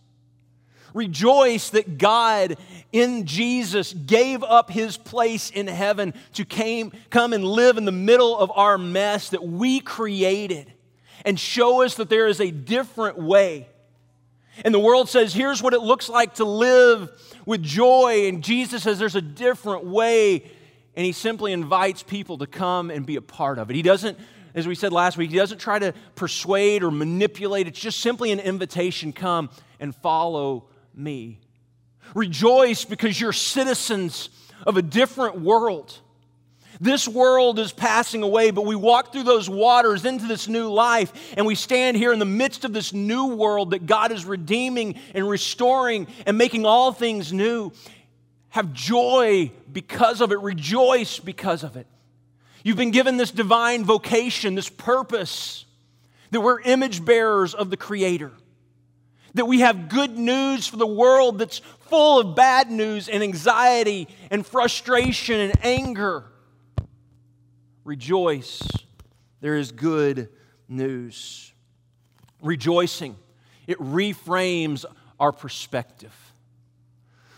Rejoice 0.94 1.70
that 1.70 1.98
God 1.98 2.56
in 2.92 3.26
Jesus 3.26 3.92
gave 3.92 4.42
up 4.42 4.70
his 4.70 4.96
place 4.96 5.50
in 5.50 5.66
heaven 5.66 6.14
to 6.34 6.44
came, 6.44 6.92
come 7.10 7.32
and 7.32 7.44
live 7.44 7.76
in 7.76 7.84
the 7.84 7.92
middle 7.92 8.36
of 8.36 8.50
our 8.54 8.78
mess 8.78 9.30
that 9.30 9.44
we 9.44 9.80
created 9.80 10.72
and 11.24 11.38
show 11.38 11.82
us 11.82 11.96
that 11.96 12.08
there 12.08 12.26
is 12.26 12.40
a 12.40 12.50
different 12.50 13.18
way. 13.18 13.68
And 14.64 14.74
the 14.74 14.80
world 14.80 15.08
says, 15.08 15.32
here's 15.32 15.62
what 15.62 15.74
it 15.74 15.82
looks 15.82 16.08
like 16.08 16.34
to 16.34 16.44
live 16.44 17.10
with 17.46 17.62
joy. 17.62 18.26
And 18.28 18.42
Jesus 18.42 18.82
says, 18.82 18.98
there's 18.98 19.14
a 19.14 19.22
different 19.22 19.84
way 19.84 20.50
and 20.98 21.06
he 21.06 21.12
simply 21.12 21.52
invites 21.52 22.02
people 22.02 22.38
to 22.38 22.46
come 22.48 22.90
and 22.90 23.06
be 23.06 23.14
a 23.14 23.22
part 23.22 23.60
of 23.60 23.70
it. 23.70 23.76
He 23.76 23.82
doesn't, 23.82 24.18
as 24.52 24.66
we 24.66 24.74
said 24.74 24.92
last 24.92 25.16
week, 25.16 25.30
he 25.30 25.36
doesn't 25.36 25.58
try 25.58 25.78
to 25.78 25.94
persuade 26.16 26.82
or 26.82 26.90
manipulate. 26.90 27.68
It's 27.68 27.78
just 27.78 28.00
simply 28.00 28.32
an 28.32 28.40
invitation 28.40 29.12
come 29.12 29.48
and 29.78 29.94
follow 29.94 30.64
me. 30.92 31.38
Rejoice 32.16 32.84
because 32.84 33.20
you're 33.20 33.32
citizens 33.32 34.28
of 34.66 34.76
a 34.76 34.82
different 34.82 35.40
world. 35.40 35.96
This 36.80 37.06
world 37.06 37.60
is 37.60 37.72
passing 37.72 38.24
away, 38.24 38.50
but 38.50 38.66
we 38.66 38.74
walk 38.74 39.12
through 39.12 39.22
those 39.22 39.48
waters 39.48 40.04
into 40.04 40.26
this 40.26 40.48
new 40.48 40.68
life, 40.68 41.12
and 41.36 41.46
we 41.46 41.54
stand 41.54 41.96
here 41.96 42.12
in 42.12 42.18
the 42.18 42.24
midst 42.24 42.64
of 42.64 42.72
this 42.72 42.92
new 42.92 43.36
world 43.36 43.70
that 43.70 43.86
God 43.86 44.10
is 44.10 44.24
redeeming 44.24 44.96
and 45.14 45.28
restoring 45.28 46.08
and 46.26 46.36
making 46.36 46.66
all 46.66 46.90
things 46.90 47.32
new. 47.32 47.70
Have 48.50 48.72
joy 48.72 49.52
because 49.70 50.20
of 50.20 50.32
it, 50.32 50.40
rejoice 50.40 51.18
because 51.18 51.62
of 51.62 51.76
it. 51.76 51.86
You've 52.64 52.76
been 52.76 52.90
given 52.90 53.16
this 53.16 53.30
divine 53.30 53.84
vocation, 53.84 54.54
this 54.54 54.68
purpose, 54.68 55.64
that 56.30 56.40
we're 56.40 56.60
image 56.60 57.04
bearers 57.04 57.54
of 57.54 57.70
the 57.70 57.76
Creator, 57.76 58.32
that 59.34 59.46
we 59.46 59.60
have 59.60 59.88
good 59.88 60.18
news 60.18 60.66
for 60.66 60.76
the 60.76 60.86
world 60.86 61.38
that's 61.38 61.58
full 61.88 62.20
of 62.20 62.34
bad 62.34 62.70
news 62.70 63.08
and 63.08 63.22
anxiety 63.22 64.08
and 64.30 64.46
frustration 64.46 65.40
and 65.40 65.64
anger. 65.64 66.24
Rejoice, 67.84 68.62
there 69.40 69.56
is 69.56 69.72
good 69.72 70.28
news. 70.68 71.52
Rejoicing, 72.42 73.16
it 73.66 73.78
reframes 73.78 74.84
our 75.18 75.32
perspective. 75.32 76.14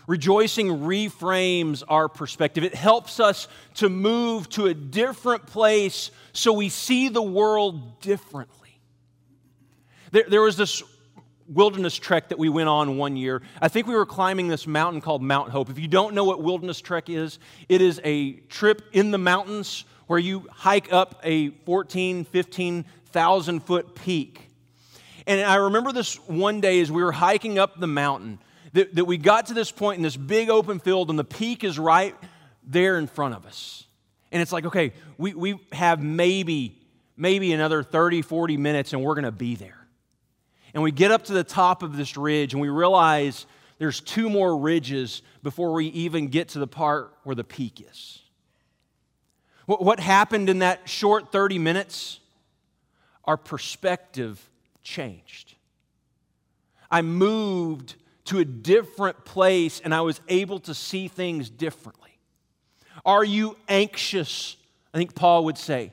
Rejoicing 0.07 0.67
reframes 0.67 1.83
our 1.87 2.09
perspective. 2.09 2.63
It 2.63 2.75
helps 2.75 3.19
us 3.19 3.47
to 3.75 3.89
move 3.89 4.49
to 4.49 4.65
a 4.67 4.73
different 4.73 5.45
place 5.45 6.11
so 6.33 6.53
we 6.53 6.69
see 6.69 7.09
the 7.09 7.21
world 7.21 8.01
differently. 8.01 8.79
There, 10.11 10.25
there, 10.27 10.41
was 10.41 10.57
this 10.57 10.83
wilderness 11.47 11.95
trek 11.97 12.29
that 12.29 12.39
we 12.39 12.49
went 12.49 12.69
on 12.69 12.97
one 12.97 13.15
year. 13.15 13.41
I 13.61 13.67
think 13.67 13.87
we 13.87 13.95
were 13.95 14.05
climbing 14.05 14.47
this 14.47 14.67
mountain 14.67 15.01
called 15.01 15.21
Mount 15.21 15.49
Hope. 15.49 15.69
If 15.69 15.79
you 15.79 15.87
don't 15.87 16.13
know 16.15 16.23
what 16.23 16.41
wilderness 16.41 16.81
trek 16.81 17.09
is, 17.09 17.39
it 17.69 17.81
is 17.81 18.01
a 18.03 18.33
trip 18.49 18.81
in 18.91 19.11
the 19.11 19.17
mountains 19.17 19.85
where 20.07 20.19
you 20.19 20.47
hike 20.51 20.91
up 20.91 21.21
a 21.23 21.49
14, 21.49 22.25
15,000 22.25 23.59
foot 23.61 23.95
peak. 23.95 24.49
And 25.27 25.41
I 25.41 25.55
remember 25.55 25.91
this 25.91 26.15
one 26.27 26.61
day 26.61 26.81
as 26.81 26.91
we 26.91 27.03
were 27.03 27.11
hiking 27.11 27.59
up 27.59 27.79
the 27.79 27.87
mountain 27.87 28.39
that, 28.73 28.95
that 28.95 29.05
we 29.05 29.17
got 29.17 29.47
to 29.47 29.53
this 29.53 29.71
point 29.71 29.97
in 29.97 30.03
this 30.03 30.17
big 30.17 30.49
open 30.49 30.79
field 30.79 31.09
and 31.09 31.19
the 31.19 31.23
peak 31.23 31.63
is 31.63 31.77
right 31.77 32.15
there 32.63 32.97
in 32.97 33.07
front 33.07 33.35
of 33.35 33.45
us. 33.45 33.85
And 34.31 34.41
it's 34.41 34.51
like, 34.51 34.65
okay, 34.65 34.93
we, 35.17 35.33
we 35.33 35.59
have 35.73 36.01
maybe, 36.01 36.79
maybe 37.17 37.51
another 37.51 37.83
30, 37.83 38.21
40 38.21 38.57
minutes 38.57 38.93
and 38.93 39.03
we're 39.03 39.15
going 39.15 39.25
to 39.25 39.31
be 39.31 39.55
there. 39.55 39.87
And 40.73 40.81
we 40.81 40.91
get 40.91 41.11
up 41.11 41.25
to 41.25 41.33
the 41.33 41.43
top 41.43 41.83
of 41.83 41.97
this 41.97 42.15
ridge 42.15 42.53
and 42.53 42.61
we 42.61 42.69
realize 42.69 43.45
there's 43.77 43.99
two 43.99 44.29
more 44.29 44.57
ridges 44.57 45.21
before 45.43 45.73
we 45.73 45.87
even 45.87 46.27
get 46.27 46.49
to 46.49 46.59
the 46.59 46.67
part 46.67 47.13
where 47.23 47.35
the 47.35 47.43
peak 47.43 47.85
is. 47.91 48.21
What, 49.65 49.83
what 49.83 49.99
happened 49.99 50.49
in 50.49 50.59
that 50.59 50.87
short 50.87 51.31
30 51.31 51.59
minutes? 51.59 52.19
Our 53.25 53.37
perspective 53.37 54.49
changed. 54.81 55.55
I 56.89 57.01
moved 57.01 57.95
to 58.31 58.39
a 58.39 58.45
different 58.45 59.25
place 59.25 59.81
and 59.83 59.93
I 59.93 59.99
was 59.99 60.21
able 60.29 60.59
to 60.61 60.73
see 60.73 61.09
things 61.09 61.49
differently. 61.49 62.17
Are 63.05 63.25
you 63.25 63.57
anxious? 63.67 64.55
I 64.93 64.97
think 64.97 65.15
Paul 65.15 65.43
would 65.45 65.57
say. 65.57 65.91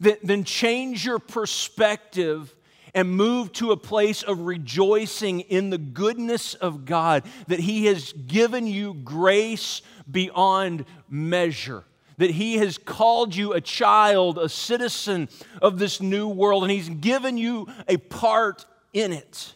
Then 0.00 0.42
change 0.42 1.06
your 1.06 1.20
perspective 1.20 2.52
and 2.94 3.10
move 3.10 3.52
to 3.52 3.70
a 3.70 3.76
place 3.76 4.24
of 4.24 4.40
rejoicing 4.40 5.40
in 5.40 5.70
the 5.70 5.78
goodness 5.78 6.54
of 6.54 6.84
God, 6.84 7.22
that 7.46 7.60
He 7.60 7.86
has 7.86 8.12
given 8.12 8.66
you 8.66 8.94
grace 8.94 9.82
beyond 10.10 10.84
measure, 11.08 11.84
that 12.16 12.30
He 12.30 12.56
has 12.56 12.76
called 12.76 13.36
you 13.36 13.52
a 13.52 13.60
child, 13.60 14.38
a 14.38 14.48
citizen 14.48 15.28
of 15.62 15.78
this 15.78 16.00
new 16.00 16.26
world, 16.26 16.64
and 16.64 16.72
He's 16.72 16.88
given 16.88 17.38
you 17.38 17.68
a 17.86 17.98
part 17.98 18.66
in 18.92 19.12
it. 19.12 19.54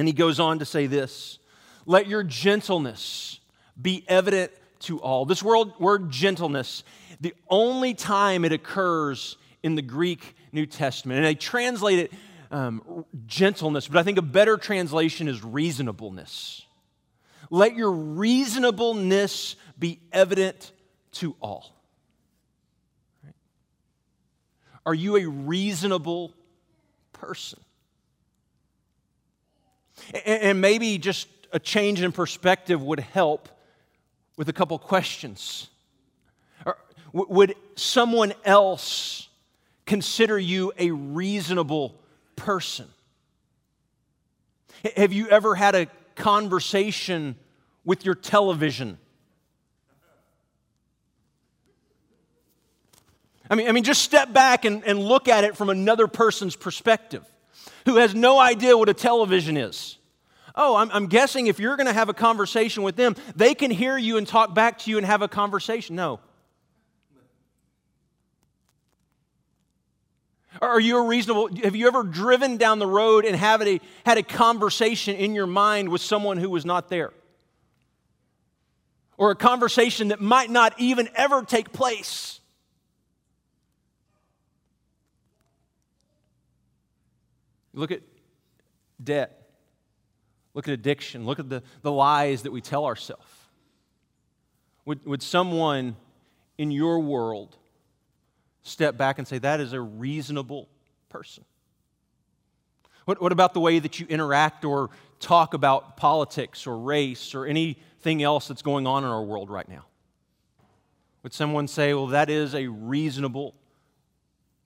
And 0.00 0.08
he 0.08 0.14
goes 0.14 0.40
on 0.40 0.60
to 0.60 0.64
say 0.64 0.86
this 0.86 1.38
Let 1.84 2.06
your 2.06 2.22
gentleness 2.22 3.38
be 3.80 4.02
evident 4.08 4.50
to 4.80 4.98
all. 4.98 5.26
This 5.26 5.42
word, 5.42 5.72
word 5.78 6.10
gentleness, 6.10 6.84
the 7.20 7.34
only 7.50 7.92
time 7.92 8.46
it 8.46 8.52
occurs 8.52 9.36
in 9.62 9.74
the 9.74 9.82
Greek 9.82 10.34
New 10.52 10.64
Testament, 10.64 11.18
and 11.18 11.26
I 11.26 11.34
translate 11.34 11.98
it 11.98 12.12
um, 12.50 13.04
gentleness, 13.26 13.88
but 13.88 13.98
I 13.98 14.02
think 14.02 14.16
a 14.16 14.22
better 14.22 14.56
translation 14.56 15.28
is 15.28 15.44
reasonableness. 15.44 16.64
Let 17.50 17.76
your 17.76 17.92
reasonableness 17.92 19.54
be 19.78 20.00
evident 20.14 20.72
to 21.12 21.36
all. 21.42 21.74
Are 24.86 24.94
you 24.94 25.18
a 25.18 25.26
reasonable 25.26 26.32
person? 27.12 27.60
And 30.24 30.60
maybe 30.60 30.98
just 30.98 31.28
a 31.52 31.58
change 31.58 32.02
in 32.02 32.12
perspective 32.12 32.82
would 32.82 33.00
help 33.00 33.48
with 34.36 34.48
a 34.48 34.52
couple 34.52 34.78
questions. 34.78 35.68
Would 37.12 37.56
someone 37.74 38.32
else 38.44 39.28
consider 39.84 40.38
you 40.38 40.72
a 40.78 40.90
reasonable 40.92 41.96
person? 42.36 42.86
Have 44.96 45.12
you 45.12 45.28
ever 45.28 45.54
had 45.54 45.74
a 45.74 45.86
conversation 46.14 47.36
with 47.84 48.04
your 48.04 48.14
television? 48.14 48.98
I 53.50 53.56
mean, 53.56 53.68
I 53.68 53.72
mean 53.72 53.82
just 53.82 54.02
step 54.02 54.32
back 54.32 54.64
and, 54.64 54.84
and 54.84 55.00
look 55.00 55.26
at 55.26 55.42
it 55.42 55.56
from 55.56 55.68
another 55.68 56.06
person's 56.06 56.54
perspective 56.54 57.24
who 57.86 57.96
has 57.96 58.14
no 58.14 58.38
idea 58.38 58.76
what 58.76 58.88
a 58.88 58.94
television 58.94 59.56
is. 59.56 59.98
Oh, 60.54 60.76
I'm, 60.76 60.90
I'm 60.92 61.06
guessing 61.06 61.46
if 61.46 61.58
you're 61.58 61.76
going 61.76 61.86
to 61.86 61.92
have 61.92 62.08
a 62.08 62.14
conversation 62.14 62.82
with 62.82 62.96
them, 62.96 63.16
they 63.36 63.54
can 63.54 63.70
hear 63.70 63.96
you 63.96 64.16
and 64.16 64.26
talk 64.26 64.54
back 64.54 64.78
to 64.80 64.90
you 64.90 64.98
and 64.98 65.06
have 65.06 65.22
a 65.22 65.28
conversation. 65.28 65.96
No. 65.96 66.20
Are 70.60 70.80
you 70.80 70.98
a 70.98 71.06
reasonable? 71.06 71.48
Have 71.62 71.76
you 71.76 71.86
ever 71.86 72.02
driven 72.02 72.56
down 72.56 72.80
the 72.80 72.86
road 72.86 73.24
and 73.24 73.36
have 73.36 73.62
a, 73.62 73.80
had 74.04 74.18
a 74.18 74.22
conversation 74.22 75.16
in 75.16 75.34
your 75.34 75.46
mind 75.46 75.88
with 75.88 76.00
someone 76.00 76.36
who 76.36 76.50
was 76.50 76.66
not 76.66 76.88
there? 76.88 77.12
Or 79.16 79.30
a 79.30 79.36
conversation 79.36 80.08
that 80.08 80.20
might 80.20 80.50
not 80.50 80.74
even 80.78 81.08
ever 81.14 81.42
take 81.42 81.72
place? 81.72 82.39
Look 87.72 87.90
at 87.90 88.02
debt. 89.02 89.50
Look 90.54 90.66
at 90.66 90.74
addiction. 90.74 91.26
Look 91.26 91.38
at 91.38 91.48
the, 91.48 91.62
the 91.82 91.92
lies 91.92 92.42
that 92.42 92.52
we 92.52 92.60
tell 92.60 92.84
ourselves. 92.84 93.28
Would, 94.84 95.04
would 95.06 95.22
someone 95.22 95.96
in 96.58 96.70
your 96.70 96.98
world 96.98 97.56
step 98.62 98.96
back 98.96 99.18
and 99.18 99.28
say, 99.28 99.38
that 99.38 99.60
is 99.60 99.72
a 99.72 99.80
reasonable 99.80 100.68
person? 101.08 101.44
What, 103.04 103.20
what 103.22 103.32
about 103.32 103.54
the 103.54 103.60
way 103.60 103.78
that 103.78 104.00
you 104.00 104.06
interact 104.08 104.64
or 104.64 104.90
talk 105.20 105.54
about 105.54 105.96
politics 105.96 106.66
or 106.66 106.78
race 106.78 107.34
or 107.34 107.46
anything 107.46 108.22
else 108.22 108.48
that's 108.48 108.62
going 108.62 108.86
on 108.86 109.04
in 109.04 109.10
our 109.10 109.22
world 109.22 109.50
right 109.50 109.68
now? 109.68 109.84
Would 111.22 111.32
someone 111.32 111.68
say, 111.68 111.92
well, 111.94 112.08
that 112.08 112.30
is 112.30 112.54
a 112.54 112.66
reasonable 112.66 113.54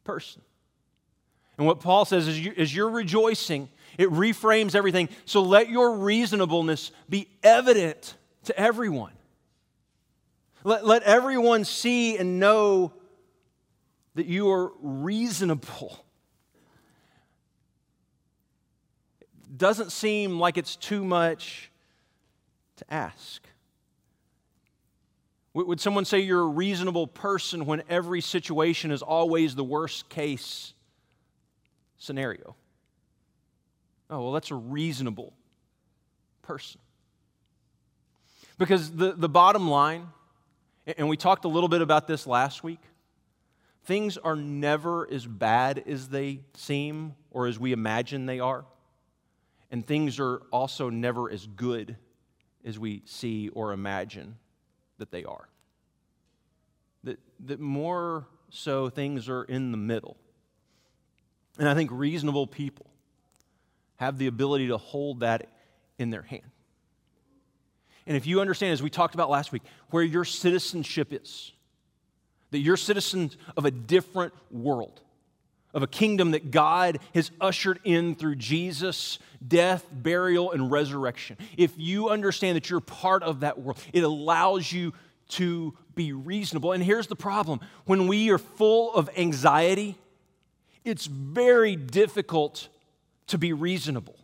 person? 0.05 0.43
And 1.57 1.67
what 1.67 1.81
Paul 1.81 2.05
says 2.05 2.27
is, 2.27 2.41
you, 2.41 2.53
is 2.57 2.75
you're 2.75 2.91
rejoicing, 2.91 3.69
it 3.97 4.11
reframes 4.11 4.75
everything. 4.75 5.09
So 5.25 5.43
let 5.43 5.69
your 5.69 5.99
reasonableness 5.99 6.91
be 7.09 7.29
evident 7.43 8.17
to 8.45 8.59
everyone. 8.59 9.13
Let, 10.65 10.85
let 10.87 11.03
everyone 11.03 11.65
see 11.65 12.17
and 12.17 12.41
know 12.41 12.93
that 14.15 14.27
you 14.27 14.51
are 14.51 14.73
reasonable. 14.81 16.05
Doesn't 19.57 19.93
seem 19.93 20.41
like 20.41 20.57
it's 20.57 20.75
too 20.75 21.05
much 21.05 21.71
to 22.77 22.85
ask. 22.93 23.43
Would 25.53 25.81
someone 25.81 26.05
say 26.05 26.19
you're 26.19 26.43
a 26.43 26.47
reasonable 26.47 27.07
person 27.07 27.65
when 27.65 27.85
every 27.89 28.21
situation 28.21 28.91
is 28.91 29.03
always 29.03 29.55
the 29.55 29.63
worst 29.63 30.09
case 30.09 30.74
scenario? 31.99 32.57
Oh, 34.11 34.23
well, 34.23 34.33
that's 34.33 34.51
a 34.51 34.57
reasonable 34.57 35.33
person. 36.43 36.81
Because 38.59 38.91
the, 38.93 39.13
the 39.13 39.29
bottom 39.29 39.69
line, 39.69 40.09
and 40.99 41.09
we 41.09 41.17
talked 41.17 41.45
a 41.45 41.49
little 41.49 41.69
bit 41.69 41.83
about 41.83 42.07
this 42.07 42.27
last 42.27 42.63
week, 42.63 42.81
Things 43.85 44.17
are 44.17 44.37
never 44.37 45.11
as 45.11 45.27
bad 45.27 45.83
as 45.87 46.09
they 46.09 46.41
seem 46.55 47.15
or 47.31 47.47
as 47.47 47.59
we 47.59 47.73
imagine 47.73 48.25
they 48.25 48.41
are. 48.41 48.65
And 49.71 49.87
things 49.87 50.19
are 50.19 50.39
also 50.51 50.89
never 50.89 51.31
as 51.31 51.47
good 51.47 51.97
as 52.65 52.79
we 52.79 53.03
see 53.05 53.51
or 53.51 53.73
imagine 53.73 54.37
that 54.99 55.11
they 55.11 55.25
are. 55.25 55.49
That, 57.03 57.19
that 57.41 57.61
more 57.61 58.27
so 58.49 58.89
things 58.89 59.29
are 59.29 59.45
in 59.45 59.71
the 59.71 59.77
middle. 59.77 60.17
And 61.59 61.69
I 61.69 61.75
think 61.75 61.91
reasonable 61.93 62.47
people 62.47 62.87
have 63.97 64.19
the 64.19 64.27
ability 64.27 64.69
to 64.69 64.77
hold 64.77 65.21
that 65.21 65.49
in 65.99 66.11
their 66.11 66.23
hand. 66.23 66.43
And 68.07 68.17
if 68.17 68.27
you 68.27 68.41
understand, 68.41 68.73
as 68.73 68.83
we 68.83 68.91
talked 68.91 69.15
about 69.15 69.31
last 69.31 69.53
week, 69.53 69.63
where 69.91 70.03
your 70.03 70.25
citizenship 70.25 71.13
is, 71.13 71.53
that 72.51 72.59
you're 72.59 72.77
citizens 72.77 73.37
of 73.57 73.65
a 73.65 73.71
different 73.71 74.35
world, 74.51 75.01
of 75.73 75.83
a 75.83 75.87
kingdom 75.87 76.33
that 76.33 76.51
God 76.51 76.99
has 77.15 77.31
ushered 77.41 77.81
in 77.85 78.15
through 78.15 78.37
Jesus' 78.37 79.19
death, 79.47 79.87
burial, 79.91 80.53
and 80.53 80.71
resurrection. 80.71 81.37
If 81.57 81.73
you 81.77 82.11
understand 82.11 82.57
that 82.57 82.71
you're 82.71 82.81
part 82.81 83.23
of 83.23 83.41
that 83.41 83.61
world, 83.61 83.79
it 83.93 84.05
allows 84.05 84.71
you 84.71 84.93
to 85.31 85.75
be 85.95 86.13
reasonable. 86.13 86.73
And 86.73 86.83
here's 86.83 87.07
the 87.07 87.17
problem 87.17 87.61
when 87.87 88.07
we 88.07 88.31
are 88.31 88.39
full 88.39 88.95
of 88.95 89.09
anxiety, 89.17 89.97
it's 90.85 91.07
very 91.07 91.77
difficult 91.77 92.69
to 93.29 93.39
be 93.39 93.53
reasonable. 93.53 94.17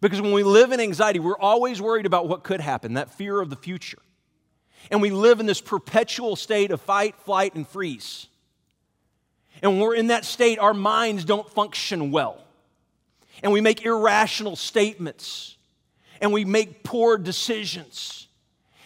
Because 0.00 0.20
when 0.20 0.32
we 0.32 0.42
live 0.42 0.72
in 0.72 0.80
anxiety, 0.80 1.18
we're 1.18 1.38
always 1.38 1.80
worried 1.80 2.06
about 2.06 2.28
what 2.28 2.42
could 2.42 2.60
happen, 2.60 2.94
that 2.94 3.12
fear 3.12 3.40
of 3.40 3.50
the 3.50 3.56
future. 3.56 3.98
And 4.90 5.02
we 5.02 5.10
live 5.10 5.40
in 5.40 5.46
this 5.46 5.60
perpetual 5.60 6.36
state 6.36 6.70
of 6.70 6.80
fight, 6.80 7.16
flight, 7.16 7.54
and 7.54 7.68
freeze. 7.68 8.28
And 9.62 9.72
when 9.72 9.80
we're 9.80 9.94
in 9.94 10.06
that 10.06 10.24
state, 10.24 10.58
our 10.58 10.72
minds 10.72 11.24
don't 11.24 11.48
function 11.50 12.10
well. 12.10 12.42
And 13.42 13.52
we 13.52 13.60
make 13.60 13.84
irrational 13.84 14.56
statements. 14.56 15.56
And 16.20 16.32
we 16.32 16.44
make 16.44 16.82
poor 16.82 17.18
decisions. 17.18 18.28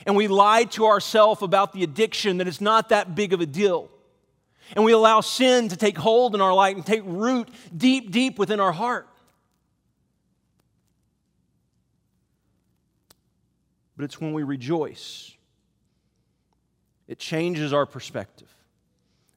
And 0.06 0.16
we 0.16 0.26
lie 0.26 0.64
to 0.64 0.86
ourselves 0.86 1.42
about 1.42 1.72
the 1.72 1.84
addiction 1.84 2.38
that 2.38 2.48
it's 2.48 2.60
not 2.60 2.88
that 2.88 3.14
big 3.14 3.32
of 3.32 3.40
a 3.40 3.46
deal. 3.46 3.90
And 4.74 4.84
we 4.84 4.92
allow 4.92 5.20
sin 5.20 5.68
to 5.68 5.76
take 5.76 5.96
hold 5.96 6.34
in 6.34 6.40
our 6.40 6.54
life 6.54 6.76
and 6.76 6.84
take 6.84 7.02
root 7.04 7.48
deep, 7.76 8.10
deep 8.10 8.38
within 8.38 8.60
our 8.60 8.72
heart. 8.72 9.08
But 13.96 14.04
it's 14.04 14.20
when 14.20 14.32
we 14.32 14.42
rejoice 14.42 15.34
it 17.06 17.18
changes 17.18 17.72
our 17.72 17.86
perspective, 17.86 18.52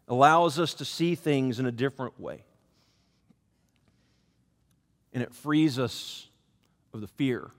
allows 0.07 0.59
us 0.59 0.73
to 0.75 0.85
see 0.85 1.15
things 1.15 1.59
in 1.59 1.65
a 1.65 1.71
different 1.71 2.19
way. 2.19 2.43
And 5.13 5.21
it 5.21 5.33
frees 5.33 5.77
us 5.79 6.29
of 6.93 7.01
the 7.01 7.07
fear 7.07 7.51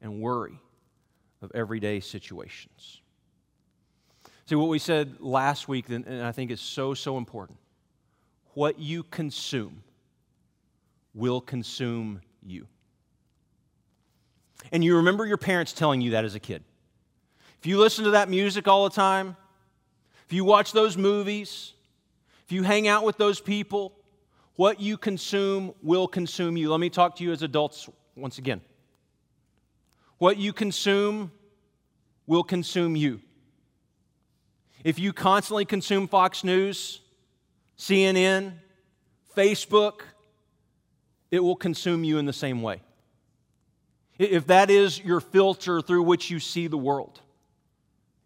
and 0.00 0.20
worry 0.20 0.58
of 1.40 1.52
everyday 1.54 2.00
situations. 2.00 3.00
See, 4.46 4.56
what 4.56 4.68
we 4.68 4.78
said 4.78 5.20
last 5.20 5.68
week, 5.68 5.88
and 5.88 6.22
I 6.22 6.32
think 6.32 6.50
is 6.50 6.60
so, 6.60 6.94
so 6.94 7.16
important 7.16 7.58
what 8.54 8.78
you 8.78 9.02
consume 9.02 9.82
will 11.12 11.40
consume 11.40 12.20
you. 12.42 12.66
And 14.72 14.84
you 14.84 14.96
remember 14.96 15.26
your 15.26 15.36
parents 15.36 15.72
telling 15.72 16.00
you 16.00 16.12
that 16.12 16.24
as 16.24 16.34
a 16.34 16.40
kid. 16.40 16.62
If 17.58 17.66
you 17.66 17.78
listen 17.78 18.04
to 18.04 18.10
that 18.10 18.28
music 18.28 18.68
all 18.68 18.84
the 18.84 18.94
time, 18.94 19.36
if 20.26 20.32
you 20.32 20.44
watch 20.44 20.72
those 20.72 20.96
movies, 20.96 21.72
if 22.44 22.52
you 22.52 22.62
hang 22.62 22.86
out 22.86 23.04
with 23.04 23.16
those 23.16 23.40
people, 23.40 23.92
what 24.56 24.80
you 24.80 24.96
consume 24.96 25.74
will 25.82 26.06
consume 26.06 26.56
you. 26.56 26.70
Let 26.70 26.80
me 26.80 26.90
talk 26.90 27.16
to 27.16 27.24
you 27.24 27.32
as 27.32 27.42
adults 27.42 27.88
once 28.14 28.38
again. 28.38 28.60
What 30.18 30.36
you 30.36 30.52
consume 30.52 31.32
will 32.26 32.44
consume 32.44 32.96
you. 32.96 33.20
If 34.84 34.98
you 34.98 35.14
constantly 35.14 35.64
consume 35.64 36.06
Fox 36.06 36.44
News, 36.44 37.00
CNN, 37.78 38.52
Facebook, 39.34 40.02
it 41.30 41.42
will 41.42 41.56
consume 41.56 42.04
you 42.04 42.18
in 42.18 42.26
the 42.26 42.32
same 42.32 42.62
way. 42.62 42.82
If 44.18 44.46
that 44.46 44.70
is 44.70 45.00
your 45.00 45.20
filter 45.20 45.80
through 45.80 46.04
which 46.04 46.30
you 46.30 46.38
see 46.38 46.68
the 46.68 46.78
world, 46.78 47.20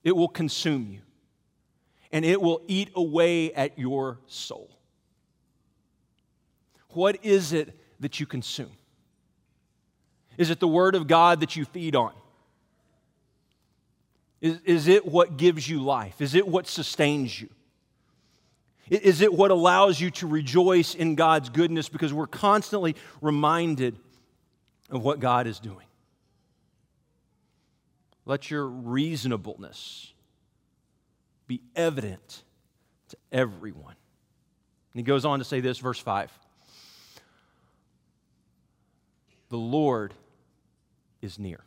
it 0.05 0.15
will 0.15 0.29
consume 0.29 0.89
you 0.91 1.01
and 2.13 2.25
it 2.25 2.41
will 2.41 2.63
eat 2.67 2.91
away 2.95 3.53
at 3.53 3.79
your 3.79 4.19
soul. 4.27 4.71
What 6.91 7.25
is 7.25 7.53
it 7.53 7.79
that 8.01 8.19
you 8.19 8.27
consume? 8.27 8.73
Is 10.37 10.51
it 10.51 10.61
the 10.61 10.69
Word 10.69 10.95
of 10.95 11.07
God 11.07 11.41
that 11.41 11.57
you 11.57 11.65
feed 11.65 11.95
on? 11.95 12.13
Is, 14.41 14.61
is 14.65 14.89
it 14.89 15.07
what 15.07 15.37
gives 15.37 15.69
you 15.69 15.81
life? 15.81 16.21
Is 16.21 16.35
it 16.35 16.47
what 16.47 16.67
sustains 16.67 17.41
you? 17.41 17.49
Is 18.91 19.21
it 19.21 19.33
what 19.33 19.51
allows 19.51 20.01
you 20.01 20.11
to 20.13 20.27
rejoice 20.27 20.95
in 20.95 21.15
God's 21.15 21.51
goodness 21.51 21.89
because 21.89 22.13
we're 22.13 22.27
constantly 22.27 22.97
reminded 23.21 23.99
of 24.91 25.03
what 25.03 25.21
God 25.21 25.47
is 25.47 25.61
doing? 25.61 25.87
Let 28.25 28.51
your 28.51 28.67
reasonableness 28.67 30.13
be 31.47 31.61
evident 31.75 32.43
to 33.09 33.17
everyone. 33.33 33.95
And 34.93 35.01
he 35.01 35.03
goes 35.03 35.25
on 35.25 35.39
to 35.39 35.45
say 35.45 35.61
this, 35.61 35.79
verse 35.79 35.99
5 35.99 36.31
The 39.51 39.57
Lord 39.57 40.15
is 41.21 41.39
near. 41.39 41.61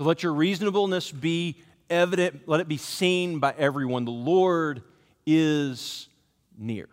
So 0.00 0.04
let 0.06 0.22
your 0.22 0.32
reasonableness 0.32 1.12
be 1.12 1.58
evident, 1.90 2.48
let 2.48 2.60
it 2.60 2.68
be 2.68 2.78
seen 2.78 3.38
by 3.38 3.52
everyone. 3.58 4.06
The 4.06 4.10
Lord 4.10 4.82
is 5.26 6.08
near. 6.56 6.88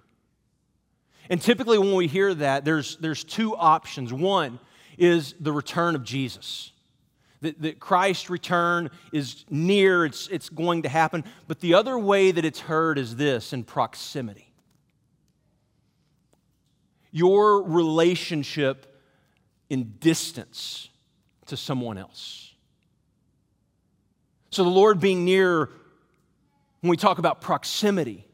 And 1.30 1.42
typically, 1.42 1.78
when 1.78 1.94
we 1.94 2.08
hear 2.08 2.34
that, 2.34 2.66
there's, 2.66 2.98
there's 2.98 3.24
two 3.24 3.56
options. 3.56 4.12
One 4.12 4.60
is 4.98 5.36
the 5.40 5.54
return 5.54 5.96
of 5.96 6.04
Jesus. 6.04 6.74
That, 7.40 7.62
that 7.62 7.80
Christ's 7.80 8.30
return 8.30 8.90
is 9.14 9.46
near, 9.50 10.04
it's, 10.04 10.28
it's 10.28 10.50
going 10.50 10.82
to 10.82 10.90
happen. 10.90 11.24
But 11.48 11.62
the 11.62 11.76
other 11.76 11.98
way 11.98 12.32
that 12.32 12.44
it's 12.44 12.60
heard 12.60 12.98
is 12.98 13.16
this 13.16 13.54
in 13.54 13.64
proximity. 13.64 14.54
Your 17.14 17.64
relationship 17.64 19.02
in 19.70 19.94
distance 20.02 20.90
to 21.46 21.56
someone 21.56 21.98
else. 21.98 22.47
So, 24.50 24.64
the 24.64 24.70
Lord 24.70 25.00
being 25.00 25.26
near, 25.26 25.70
when 26.82 26.90
we 26.90 26.98
talk 26.98 27.18
about 27.20 27.42
proximity, 27.42 28.26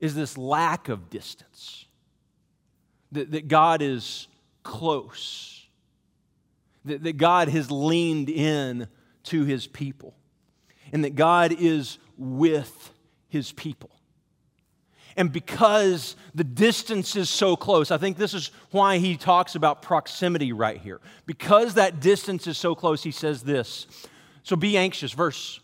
is 0.00 0.14
this 0.14 0.36
lack 0.36 0.88
of 0.88 1.10
distance. 1.10 1.86
That, 3.12 3.30
that 3.30 3.48
God 3.48 3.82
is 3.82 4.26
close. 4.62 5.66
That, 6.84 7.04
that 7.04 7.16
God 7.16 7.48
has 7.48 7.70
leaned 7.70 8.28
in 8.28 8.88
to 9.24 9.44
his 9.44 9.66
people. 9.66 10.14
And 10.92 11.04
that 11.04 11.14
God 11.14 11.54
is 11.58 11.98
with 12.16 12.90
his 13.28 13.52
people. 13.52 13.90
And 15.16 15.30
because 15.30 16.16
the 16.34 16.44
distance 16.44 17.16
is 17.16 17.28
so 17.28 17.54
close, 17.54 17.90
I 17.90 17.98
think 17.98 18.16
this 18.16 18.34
is 18.34 18.50
why 18.70 18.98
he 18.98 19.16
talks 19.16 19.54
about 19.54 19.82
proximity 19.82 20.52
right 20.52 20.80
here. 20.80 21.00
Because 21.26 21.74
that 21.74 22.00
distance 22.00 22.46
is 22.46 22.56
so 22.56 22.74
close, 22.74 23.02
he 23.02 23.10
says 23.10 23.42
this. 23.42 23.86
So 24.42 24.56
be 24.56 24.76
anxious. 24.76 25.12
Verse 25.12 25.60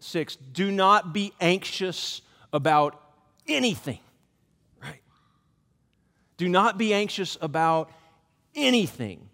6 0.00 0.36
Do 0.36 0.70
not 0.70 1.12
be 1.12 1.32
anxious 1.40 2.22
about 2.52 3.00
anything. 3.46 4.00
Right? 4.82 5.00
Do 6.36 6.48
not 6.48 6.78
be 6.78 6.94
anxious 6.94 7.36
about 7.40 7.90
anything, 8.54 9.28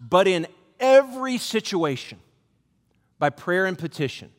but 0.00 0.28
in 0.28 0.46
every 0.78 1.38
situation, 1.38 2.18
by 3.18 3.30
prayer 3.30 3.66
and 3.66 3.78
petition, 3.78 4.30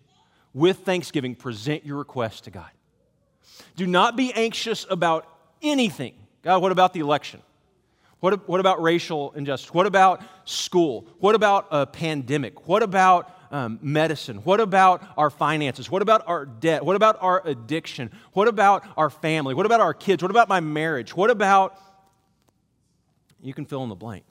with 0.54 0.80
thanksgiving, 0.80 1.36
present 1.36 1.86
your 1.86 1.98
request 1.98 2.46
to 2.46 2.52
God. 2.52 2.70
Do 3.76 3.86
not 3.86 4.16
be 4.16 4.34
anxious 4.34 4.86
about 4.90 5.28
anything. 5.62 6.14
God, 6.44 6.62
what 6.62 6.72
about 6.72 6.94
the 6.94 7.02
election? 7.02 7.42
What, 8.20 8.50
what 8.50 8.60
about 8.60 8.82
racial 8.82 9.32
injustice? 9.32 9.74
What 9.74 9.86
about 9.86 10.22
school? 10.44 11.08
What 11.20 11.36
about 11.36 11.68
a 11.72 11.86
pandemic? 11.86 12.68
What 12.68 12.84
about 12.84 13.34
um, 13.52 13.80
medicine? 13.82 14.38
What 14.38 14.60
about 14.60 15.04
our 15.18 15.30
finances? 15.30 15.90
What 15.90 16.02
about 16.02 16.28
our 16.28 16.46
debt? 16.46 16.86
What 16.86 16.96
about 16.96 17.18
our 17.22 17.42
addiction? 17.46 18.12
What 18.34 18.48
about 18.48 18.86
our 18.98 19.10
family? 19.10 19.54
What 19.54 19.66
about 19.66 19.80
our 19.80 19.94
kids? 19.94 20.22
What 20.22 20.32
about 20.32 20.50
my 20.50 20.60
marriage? 20.60 21.16
What 21.16 21.30
about, 21.30 21.80
you 23.42 23.54
can 23.54 23.66
fill 23.66 23.84
in 23.84 23.90
the 23.90 23.96
blank. 23.96 24.26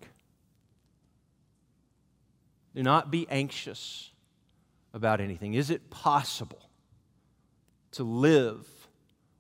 Do 2.75 2.83
not 2.83 3.11
be 3.11 3.27
anxious 3.31 4.11
about 4.93 5.21
anything. 5.21 5.55
Is 5.55 5.71
it 5.71 5.91
possible 5.91 6.69
to 7.93 8.05
live 8.05 8.67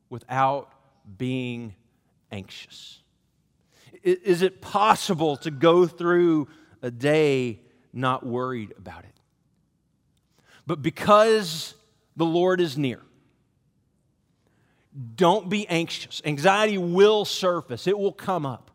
without 0.08 0.72
being 1.18 1.74
anxious? 2.32 3.02
Is 4.02 4.42
it 4.42 4.60
possible 4.60 5.36
to 5.38 5.50
go 5.50 5.86
through 5.86 6.48
a 6.82 6.90
day 6.90 7.60
not 7.92 8.24
worried 8.24 8.74
about 8.78 9.04
it? 9.04 9.14
But 10.66 10.82
because 10.82 11.74
the 12.16 12.26
Lord 12.26 12.60
is 12.60 12.76
near, 12.76 13.00
don't 15.14 15.48
be 15.48 15.66
anxious. 15.68 16.20
Anxiety 16.24 16.78
will 16.78 17.24
surface, 17.24 17.86
it 17.86 17.98
will 17.98 18.12
come 18.12 18.44
up. 18.44 18.70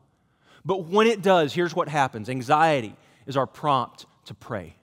But 0.66 0.86
when 0.86 1.08
it 1.08 1.22
does, 1.22 1.54
here's 1.54 1.76
what 1.76 1.90
happens 1.90 2.30
anxiety 2.30 2.96
is 3.26 3.38
our 3.38 3.48
prompt 3.48 4.06
to 4.26 4.34
pray. 4.34 4.76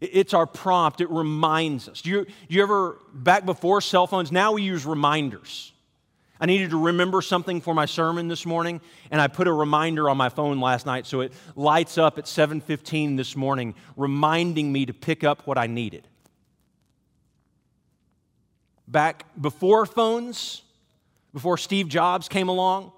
It's 0.00 0.32
our 0.32 0.46
prompt, 0.46 1.00
it 1.00 1.10
reminds 1.10 1.88
us. 1.88 2.02
Do 2.02 2.10
you, 2.10 2.24
do 2.24 2.54
you 2.54 2.62
ever, 2.62 2.98
back 3.12 3.44
before 3.44 3.80
cell 3.80 4.06
phones, 4.06 4.30
now 4.30 4.52
we 4.52 4.62
use 4.62 4.86
reminders. 4.86 5.72
I 6.40 6.46
needed 6.46 6.70
to 6.70 6.78
remember 6.78 7.20
something 7.20 7.60
for 7.60 7.74
my 7.74 7.86
sermon 7.86 8.28
this 8.28 8.46
morning, 8.46 8.80
and 9.10 9.20
I 9.20 9.26
put 9.26 9.48
a 9.48 9.52
reminder 9.52 10.08
on 10.08 10.16
my 10.16 10.28
phone 10.28 10.60
last 10.60 10.86
night 10.86 11.04
so 11.06 11.20
it 11.20 11.32
lights 11.56 11.98
up 11.98 12.18
at 12.18 12.26
7:15 12.26 13.16
this 13.16 13.34
morning, 13.34 13.74
reminding 13.96 14.72
me 14.72 14.86
to 14.86 14.94
pick 14.94 15.24
up 15.24 15.46
what 15.46 15.58
I 15.58 15.66
needed. 15.66 16.06
Back 18.86 19.26
before 19.40 19.84
phones, 19.84 20.62
before 21.32 21.58
Steve 21.58 21.88
Jobs 21.88 22.28
came 22.28 22.48
along, 22.48 22.92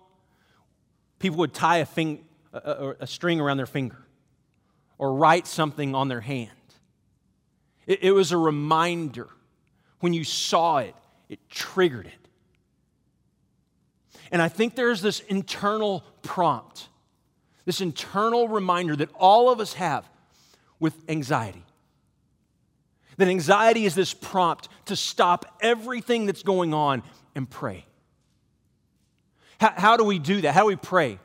people 1.18 1.38
would 1.38 1.55
tie 1.55 1.79
a, 1.79 2.18
a, 2.53 2.94
a 3.00 3.07
string 3.07 3.40
around 3.40 3.57
their 3.57 3.66
finger 3.66 3.98
or 4.98 5.14
write 5.14 5.46
something 5.46 5.94
on 5.94 6.09
their 6.09 6.20
hand. 6.20 6.50
It, 7.87 8.05
it 8.05 8.11
was 8.12 8.33
a 8.33 8.37
reminder. 8.37 9.29
When 10.00 10.12
you 10.12 10.24
saw 10.24 10.79
it, 10.79 10.94
it 11.29 11.38
triggered 11.48 12.07
it. 12.07 12.19
And 14.30 14.40
I 14.40 14.48
think 14.48 14.76
there's 14.76 15.02
this 15.02 15.20
internal 15.20 16.04
prompt, 16.22 16.88
this 17.64 17.80
internal 17.80 18.48
reminder 18.48 18.94
that 18.96 19.10
all 19.14 19.50
of 19.50 19.60
us 19.60 19.74
have 19.74 20.08
with 20.78 20.94
anxiety. 21.08 21.64
That 23.16 23.28
anxiety 23.28 23.84
is 23.84 23.94
this 23.94 24.14
prompt 24.14 24.68
to 24.86 24.96
stop 24.96 25.44
everything 25.60 26.26
that's 26.26 26.42
going 26.42 26.72
on 26.72 27.02
and 27.34 27.48
pray. 27.48 27.84
How, 29.60 29.74
how 29.76 29.96
do 29.96 30.04
we 30.04 30.18
do 30.18 30.40
that? 30.40 30.54
How 30.54 30.62
do 30.62 30.68
we 30.68 30.76
pray? 30.76 31.18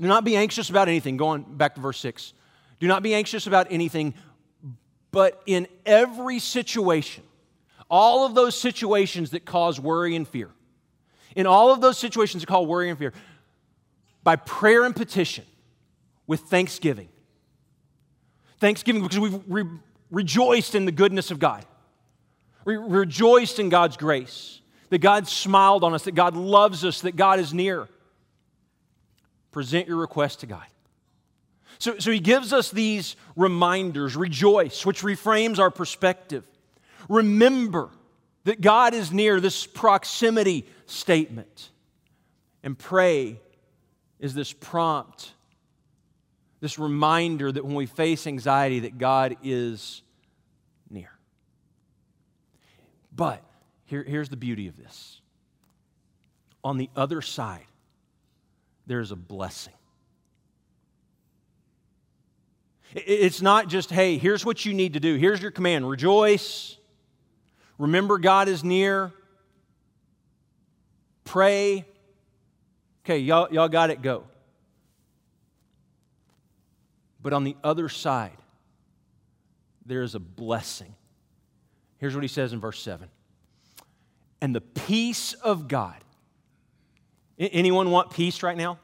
Do 0.00 0.06
not 0.06 0.24
be 0.24 0.36
anxious 0.36 0.70
about 0.70 0.88
anything. 0.88 1.16
Going 1.16 1.42
back 1.42 1.74
to 1.74 1.80
verse 1.80 1.98
6. 1.98 2.32
Do 2.80 2.86
not 2.86 3.02
be 3.02 3.14
anxious 3.14 3.46
about 3.46 3.68
anything, 3.70 4.14
but 5.12 5.42
in 5.46 5.68
every 5.86 6.38
situation, 6.38 7.22
all 7.88 8.24
of 8.26 8.34
those 8.34 8.58
situations 8.58 9.30
that 9.30 9.44
cause 9.44 9.78
worry 9.78 10.16
and 10.16 10.26
fear, 10.26 10.50
in 11.34 11.46
all 11.46 11.72
of 11.72 11.80
those 11.80 11.98
situations 11.98 12.42
that 12.42 12.46
call 12.46 12.66
worry 12.66 12.90
and 12.90 12.98
fear, 12.98 13.12
by 14.22 14.36
prayer 14.36 14.84
and 14.84 14.94
petition 14.94 15.44
with 16.26 16.40
thanksgiving. 16.40 17.08
Thanksgiving 18.58 19.02
because 19.02 19.18
we've 19.18 19.40
re- 19.48 19.78
rejoiced 20.10 20.74
in 20.74 20.84
the 20.84 20.92
goodness 20.92 21.30
of 21.30 21.38
God. 21.38 21.64
We 22.64 22.76
rejoiced 22.76 23.58
in 23.58 23.68
God's 23.68 23.96
grace, 23.96 24.60
that 24.90 24.98
God 24.98 25.26
smiled 25.26 25.82
on 25.82 25.94
us, 25.94 26.04
that 26.04 26.14
God 26.14 26.36
loves 26.36 26.84
us, 26.84 27.00
that 27.00 27.16
God 27.16 27.40
is 27.40 27.52
near. 27.52 27.88
Present 29.50 29.88
your 29.88 29.96
request 29.96 30.40
to 30.40 30.46
God. 30.46 30.66
So, 31.78 31.98
so 31.98 32.12
he 32.12 32.20
gives 32.20 32.52
us 32.52 32.70
these 32.70 33.16
reminders 33.34 34.14
rejoice, 34.14 34.86
which 34.86 35.02
reframes 35.02 35.58
our 35.58 35.70
perspective. 35.70 36.44
Remember 37.08 37.90
that 38.44 38.60
God 38.60 38.94
is 38.94 39.12
near, 39.12 39.40
this 39.40 39.66
proximity 39.66 40.66
statement. 40.86 41.70
And 42.62 42.78
pray 42.78 43.40
is 44.18 44.34
this 44.34 44.52
prompt, 44.52 45.32
this 46.60 46.78
reminder 46.78 47.50
that 47.50 47.64
when 47.64 47.74
we 47.74 47.86
face 47.86 48.26
anxiety, 48.26 48.80
that 48.80 48.98
God 48.98 49.36
is 49.42 50.02
near. 50.90 51.10
But 53.14 53.42
here, 53.84 54.02
here's 54.02 54.28
the 54.28 54.36
beauty 54.36 54.68
of 54.68 54.76
this. 54.76 55.20
On 56.64 56.78
the 56.78 56.88
other 56.94 57.20
side, 57.20 57.66
there's 58.86 59.10
a 59.10 59.16
blessing. 59.16 59.74
It's 62.94 63.40
not 63.40 63.68
just, 63.68 63.90
hey, 63.90 64.18
here's 64.18 64.44
what 64.44 64.64
you 64.64 64.74
need 64.74 64.94
to 64.94 65.00
do. 65.00 65.16
Here's 65.16 65.40
your 65.40 65.50
command 65.50 65.88
rejoice, 65.88 66.76
remember 67.82 68.16
God 68.16 68.48
is 68.48 68.62
near, 68.62 69.12
pray. 71.24 71.84
Okay, 73.04 73.18
y'all, 73.18 73.48
y'all 73.50 73.68
got 73.68 73.90
it, 73.90 74.00
go. 74.00 74.22
But 77.20 77.32
on 77.32 77.42
the 77.42 77.56
other 77.64 77.88
side, 77.88 78.36
there 79.84 80.02
is 80.02 80.14
a 80.14 80.20
blessing. 80.20 80.94
Here's 81.98 82.14
what 82.14 82.22
he 82.22 82.28
says 82.28 82.52
in 82.52 82.60
verse 82.60 82.80
7 82.80 83.08
And 84.40 84.54
the 84.54 84.60
peace 84.60 85.32
of 85.34 85.66
God. 85.66 85.96
Anyone 87.36 87.90
want 87.90 88.10
peace 88.10 88.44
right 88.44 88.56
now? 88.56 88.78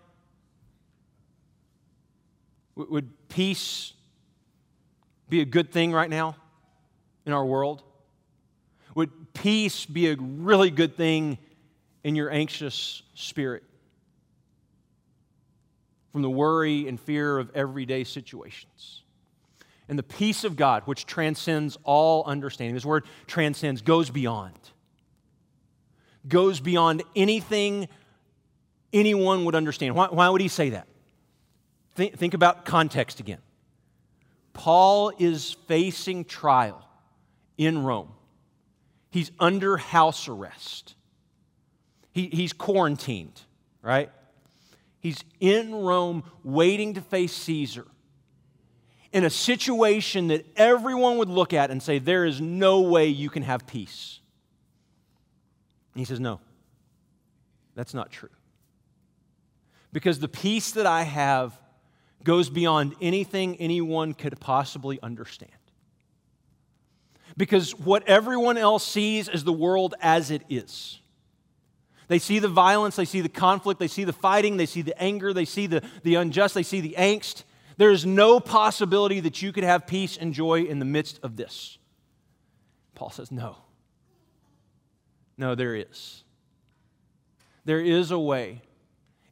Would 2.74 3.28
peace 3.28 3.92
be 5.28 5.40
a 5.40 5.44
good 5.44 5.70
thing 5.70 5.92
right 5.92 6.10
now 6.10 6.34
in 7.26 7.32
our 7.32 7.46
world? 7.46 7.84
Would 8.94 9.32
peace 9.34 9.86
be 9.86 10.10
a 10.10 10.16
really 10.16 10.70
good 10.70 10.96
thing 10.96 11.38
in 12.04 12.14
your 12.14 12.30
anxious 12.30 13.02
spirit? 13.14 13.62
From 16.12 16.22
the 16.22 16.30
worry 16.30 16.88
and 16.88 16.98
fear 16.98 17.38
of 17.38 17.50
everyday 17.54 18.04
situations. 18.04 19.02
And 19.88 19.98
the 19.98 20.02
peace 20.02 20.44
of 20.44 20.56
God, 20.56 20.82
which 20.84 21.06
transcends 21.06 21.78
all 21.82 22.24
understanding, 22.24 22.74
this 22.74 22.84
word 22.84 23.06
transcends, 23.26 23.80
goes 23.80 24.10
beyond, 24.10 24.58
goes 26.26 26.60
beyond 26.60 27.02
anything 27.16 27.88
anyone 28.92 29.44
would 29.44 29.54
understand. 29.54 29.94
Why, 29.94 30.08
why 30.08 30.28
would 30.28 30.40
he 30.40 30.48
say 30.48 30.70
that? 30.70 30.88
Think, 31.94 32.16
think 32.16 32.34
about 32.34 32.64
context 32.64 33.20
again. 33.20 33.40
Paul 34.52 35.12
is 35.18 35.56
facing 35.66 36.24
trial 36.24 36.86
in 37.56 37.82
Rome, 37.84 38.12
he's 39.10 39.30
under 39.38 39.76
house 39.76 40.28
arrest, 40.28 40.94
he, 42.12 42.28
he's 42.28 42.52
quarantined, 42.52 43.40
right? 43.82 44.10
He's 45.00 45.22
in 45.40 45.74
Rome 45.74 46.24
waiting 46.42 46.94
to 46.94 47.00
face 47.00 47.32
Caesar 47.32 47.86
in 49.12 49.24
a 49.24 49.30
situation 49.30 50.28
that 50.28 50.46
everyone 50.56 51.18
would 51.18 51.28
look 51.28 51.52
at 51.52 51.70
and 51.70 51.82
say, 51.82 51.98
There 51.98 52.24
is 52.24 52.40
no 52.40 52.80
way 52.82 53.06
you 53.06 53.30
can 53.30 53.42
have 53.42 53.66
peace. 53.66 54.20
And 55.94 56.00
he 56.00 56.04
says, 56.04 56.20
No, 56.20 56.40
that's 57.74 57.94
not 57.94 58.10
true. 58.10 58.28
Because 59.92 60.18
the 60.18 60.28
peace 60.28 60.72
that 60.72 60.86
I 60.86 61.04
have 61.04 61.58
goes 62.24 62.50
beyond 62.50 62.94
anything 63.00 63.56
anyone 63.56 64.12
could 64.12 64.38
possibly 64.40 64.98
understand. 65.02 65.52
Because 67.38 67.70
what 67.78 68.06
everyone 68.08 68.58
else 68.58 68.84
sees 68.84 69.28
is 69.28 69.44
the 69.44 69.52
world 69.52 69.94
as 70.02 70.32
it 70.32 70.42
is. 70.50 70.98
They 72.08 72.18
see 72.18 72.40
the 72.40 72.48
violence, 72.48 72.96
they 72.96 73.04
see 73.04 73.20
the 73.20 73.28
conflict, 73.28 73.78
they 73.78 73.86
see 73.86 74.02
the 74.04 74.12
fighting, 74.12 74.56
they 74.56 74.66
see 74.66 74.82
the 74.82 75.00
anger, 75.00 75.32
they 75.32 75.44
see 75.44 75.68
the, 75.68 75.82
the 76.02 76.16
unjust, 76.16 76.54
they 76.54 76.62
see 76.64 76.80
the 76.80 76.96
angst. 76.98 77.44
There 77.76 77.92
is 77.92 78.04
no 78.04 78.40
possibility 78.40 79.20
that 79.20 79.40
you 79.40 79.52
could 79.52 79.62
have 79.62 79.86
peace 79.86 80.16
and 80.16 80.34
joy 80.34 80.64
in 80.64 80.80
the 80.80 80.84
midst 80.84 81.20
of 81.22 81.36
this. 81.36 81.78
Paul 82.96 83.10
says, 83.10 83.30
No. 83.30 83.56
No, 85.36 85.54
there 85.54 85.76
is. 85.76 86.24
There 87.64 87.80
is 87.80 88.10
a 88.10 88.18
way. 88.18 88.62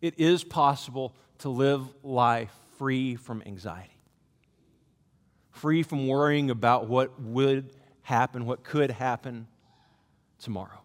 It 0.01 0.21
is 0.21 0.45
possible 0.45 1.17
to 1.39 1.49
live 1.49 1.83
life 2.05 2.55
free 2.79 3.17
from 3.17 3.43
anxiety, 3.45 3.99
free 5.51 5.83
from 5.83 6.07
worrying 6.07 6.51
about 6.51 6.87
what 6.87 7.21
would 7.21 7.73
happen, 8.07 8.47
what 8.47 8.63
could 8.63 8.93
happen 8.93 9.49
tomorrow. 10.39 10.81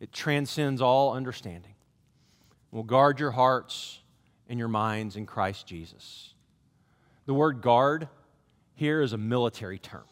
It 0.00 0.12
transcends 0.12 0.82
all 0.82 1.12
understanding. 1.12 1.74
Will 2.72 2.82
guard 2.82 3.20
your 3.20 3.30
hearts 3.30 4.00
and 4.48 4.58
your 4.58 4.66
minds 4.66 5.14
in 5.14 5.26
Christ 5.26 5.68
Jesus. 5.68 6.34
The 7.26 7.34
word 7.34 7.62
guard 7.62 8.08
here 8.74 9.00
is 9.00 9.12
a 9.12 9.16
military 9.16 9.78
term. 9.78 10.02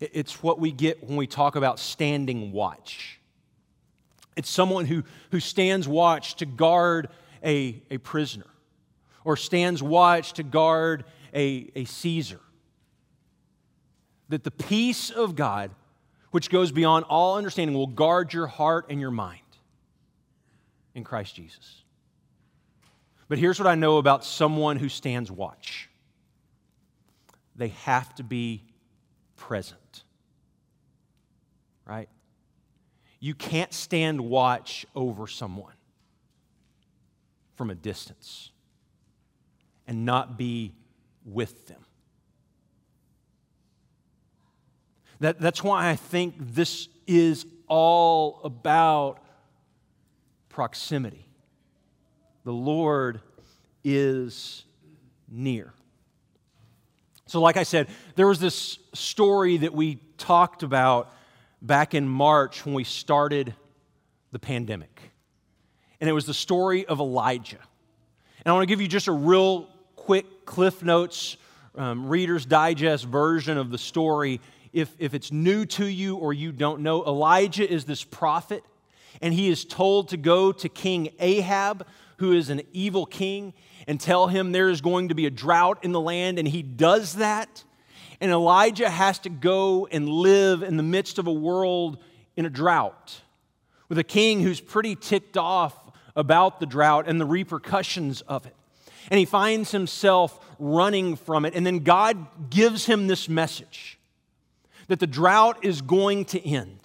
It's 0.00 0.42
what 0.42 0.58
we 0.58 0.72
get 0.72 1.04
when 1.04 1.16
we 1.16 1.26
talk 1.26 1.54
about 1.54 1.78
standing 1.78 2.50
watch. 2.50 3.20
It's 4.36 4.48
someone 4.48 4.86
who, 4.86 5.04
who 5.32 5.40
stands 5.40 5.86
watch 5.86 6.36
to 6.36 6.46
guard 6.46 7.10
a, 7.44 7.82
a 7.90 7.98
prisoner 7.98 8.46
or 9.22 9.36
stands 9.36 9.82
watch 9.82 10.32
to 10.34 10.42
guard 10.42 11.04
a, 11.34 11.70
a 11.74 11.84
Caesar. 11.84 12.40
That 14.28 14.44
the 14.44 14.50
peace 14.50 15.10
of 15.10 15.36
God, 15.36 15.70
which 16.30 16.50
goes 16.50 16.72
beyond 16.72 17.04
all 17.08 17.36
understanding, 17.36 17.76
will 17.76 17.86
guard 17.86 18.32
your 18.32 18.46
heart 18.46 18.86
and 18.90 19.00
your 19.00 19.10
mind 19.10 19.40
in 20.94 21.04
Christ 21.04 21.34
Jesus. 21.36 21.82
But 23.28 23.38
here's 23.38 23.58
what 23.58 23.66
I 23.66 23.74
know 23.74 23.98
about 23.98 24.24
someone 24.24 24.76
who 24.76 24.88
stands 24.88 25.30
watch 25.30 25.88
they 27.54 27.68
have 27.68 28.14
to 28.16 28.22
be 28.22 28.64
present. 29.36 30.04
Right? 31.86 32.08
You 33.20 33.34
can't 33.34 33.72
stand 33.72 34.20
watch 34.20 34.84
over 34.94 35.26
someone 35.26 35.72
from 37.54 37.70
a 37.70 37.74
distance 37.74 38.50
and 39.86 40.04
not 40.04 40.36
be 40.36 40.72
with 41.26 41.66
them. 41.66 41.84
That, 45.20 45.40
that's 45.40 45.62
why 45.62 45.90
I 45.90 45.96
think 45.96 46.34
this 46.38 46.88
is 47.06 47.44
all 47.68 48.40
about 48.44 49.22
proximity 50.48 51.26
the 52.44 52.52
Lord 52.52 53.20
is 53.82 54.64
near. 55.28 55.74
So, 57.26 57.40
like 57.40 57.56
I 57.56 57.64
said, 57.64 57.88
there 58.14 58.28
was 58.28 58.38
this 58.38 58.78
story 58.94 59.56
that 59.56 59.74
we 59.74 59.96
talked 60.16 60.62
about 60.62 61.12
back 61.60 61.92
in 61.92 62.08
March 62.08 62.64
when 62.64 62.72
we 62.72 62.84
started 62.84 63.52
the 64.30 64.38
pandemic. 64.38 65.00
And 66.00 66.08
it 66.08 66.12
was 66.12 66.24
the 66.24 66.34
story 66.34 66.86
of 66.86 67.00
Elijah. 67.00 67.58
And 67.58 68.46
I 68.46 68.52
want 68.52 68.62
to 68.62 68.66
give 68.66 68.80
you 68.80 68.86
just 68.86 69.08
a 69.08 69.12
real 69.12 69.68
quick 70.06 70.46
Cliff 70.46 70.84
Notes, 70.84 71.36
um, 71.74 72.08
Reader's 72.08 72.46
Digest 72.46 73.06
version 73.06 73.58
of 73.58 73.72
the 73.72 73.76
story. 73.76 74.40
If, 74.72 74.94
if 75.00 75.14
it's 75.14 75.32
new 75.32 75.66
to 75.66 75.84
you 75.84 76.14
or 76.14 76.32
you 76.32 76.52
don't 76.52 76.82
know, 76.82 77.04
Elijah 77.04 77.68
is 77.68 77.86
this 77.86 78.04
prophet, 78.04 78.62
and 79.20 79.34
he 79.34 79.48
is 79.48 79.64
told 79.64 80.10
to 80.10 80.16
go 80.16 80.52
to 80.52 80.68
King 80.68 81.08
Ahab, 81.18 81.84
who 82.18 82.34
is 82.34 82.50
an 82.50 82.62
evil 82.72 83.04
king 83.04 83.52
and 83.88 84.00
tell 84.00 84.28
him 84.28 84.52
there 84.52 84.68
is 84.68 84.80
going 84.80 85.08
to 85.08 85.16
be 85.16 85.26
a 85.26 85.30
drought 85.30 85.78
in 85.82 85.90
the 85.90 86.00
land, 86.00 86.38
and 86.38 86.46
he 86.46 86.62
does 86.62 87.14
that. 87.14 87.64
And 88.20 88.30
Elijah 88.30 88.88
has 88.88 89.18
to 89.20 89.28
go 89.28 89.88
and 89.90 90.08
live 90.08 90.62
in 90.62 90.76
the 90.76 90.84
midst 90.84 91.18
of 91.18 91.26
a 91.26 91.32
world 91.32 91.98
in 92.36 92.46
a 92.46 92.50
drought 92.50 93.22
with 93.88 93.98
a 93.98 94.04
king 94.04 94.40
who's 94.40 94.60
pretty 94.60 94.94
ticked 94.94 95.36
off 95.36 95.74
about 96.14 96.60
the 96.60 96.66
drought 96.66 97.08
and 97.08 97.20
the 97.20 97.26
repercussions 97.26 98.20
of 98.20 98.46
it. 98.46 98.55
And 99.10 99.18
he 99.18 99.24
finds 99.24 99.70
himself 99.70 100.38
running 100.58 101.16
from 101.16 101.44
it. 101.44 101.54
And 101.54 101.66
then 101.66 101.80
God 101.80 102.50
gives 102.50 102.86
him 102.86 103.06
this 103.06 103.28
message 103.28 103.98
that 104.88 105.00
the 105.00 105.06
drought 105.06 105.64
is 105.64 105.82
going 105.82 106.24
to 106.26 106.46
end 106.46 106.80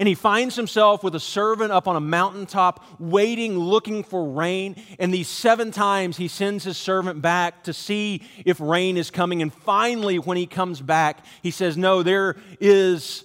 and 0.00 0.08
he 0.08 0.14
finds 0.14 0.56
himself 0.56 1.04
with 1.04 1.14
a 1.14 1.20
servant 1.20 1.72
up 1.72 1.86
on 1.86 1.94
a 1.94 2.00
mountaintop, 2.00 2.82
waiting, 2.98 3.58
looking 3.58 4.02
for 4.02 4.30
rain. 4.30 4.82
And 4.98 5.12
these 5.12 5.28
seven 5.28 5.72
times 5.72 6.16
he 6.16 6.26
sends 6.26 6.64
his 6.64 6.78
servant 6.78 7.20
back 7.20 7.64
to 7.64 7.74
see 7.74 8.22
if 8.46 8.58
rain 8.60 8.96
is 8.96 9.10
coming. 9.10 9.42
And 9.42 9.52
finally, 9.52 10.18
when 10.18 10.38
he 10.38 10.46
comes 10.46 10.80
back, 10.80 11.22
he 11.42 11.50
says, 11.50 11.76
No, 11.76 12.02
there 12.02 12.36
is 12.60 13.24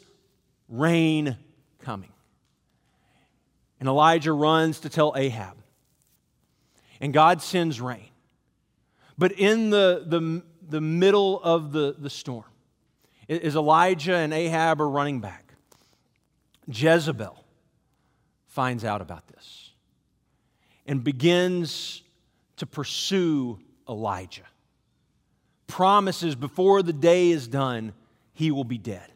rain 0.67 1.37
coming. 1.79 2.11
And 3.79 3.87
Elijah 3.87 4.33
runs 4.33 4.81
to 4.81 4.89
tell 4.89 5.13
Ahab. 5.15 5.55
And 7.01 7.13
God 7.13 7.41
sends 7.41 7.81
rain. 7.81 8.09
But 9.17 9.33
in 9.33 9.69
the, 9.69 10.03
the, 10.05 10.43
the 10.67 10.81
middle 10.81 11.41
of 11.41 11.71
the, 11.71 11.95
the 11.97 12.09
storm, 12.09 12.45
as 13.29 13.55
Elijah 13.55 14.15
and 14.15 14.33
Ahab 14.33 14.81
are 14.81 14.89
running 14.89 15.21
back, 15.21 15.53
Jezebel 16.67 17.43
finds 18.47 18.83
out 18.83 19.01
about 19.01 19.27
this 19.27 19.71
and 20.85 21.03
begins 21.03 22.03
to 22.57 22.65
pursue 22.65 23.59
Elijah. 23.87 24.45
Promises 25.67 26.35
before 26.35 26.83
the 26.83 26.93
day 26.93 27.31
is 27.31 27.47
done, 27.47 27.93
he 28.33 28.51
will 28.51 28.63
be 28.63 28.77
dead. 28.77 29.11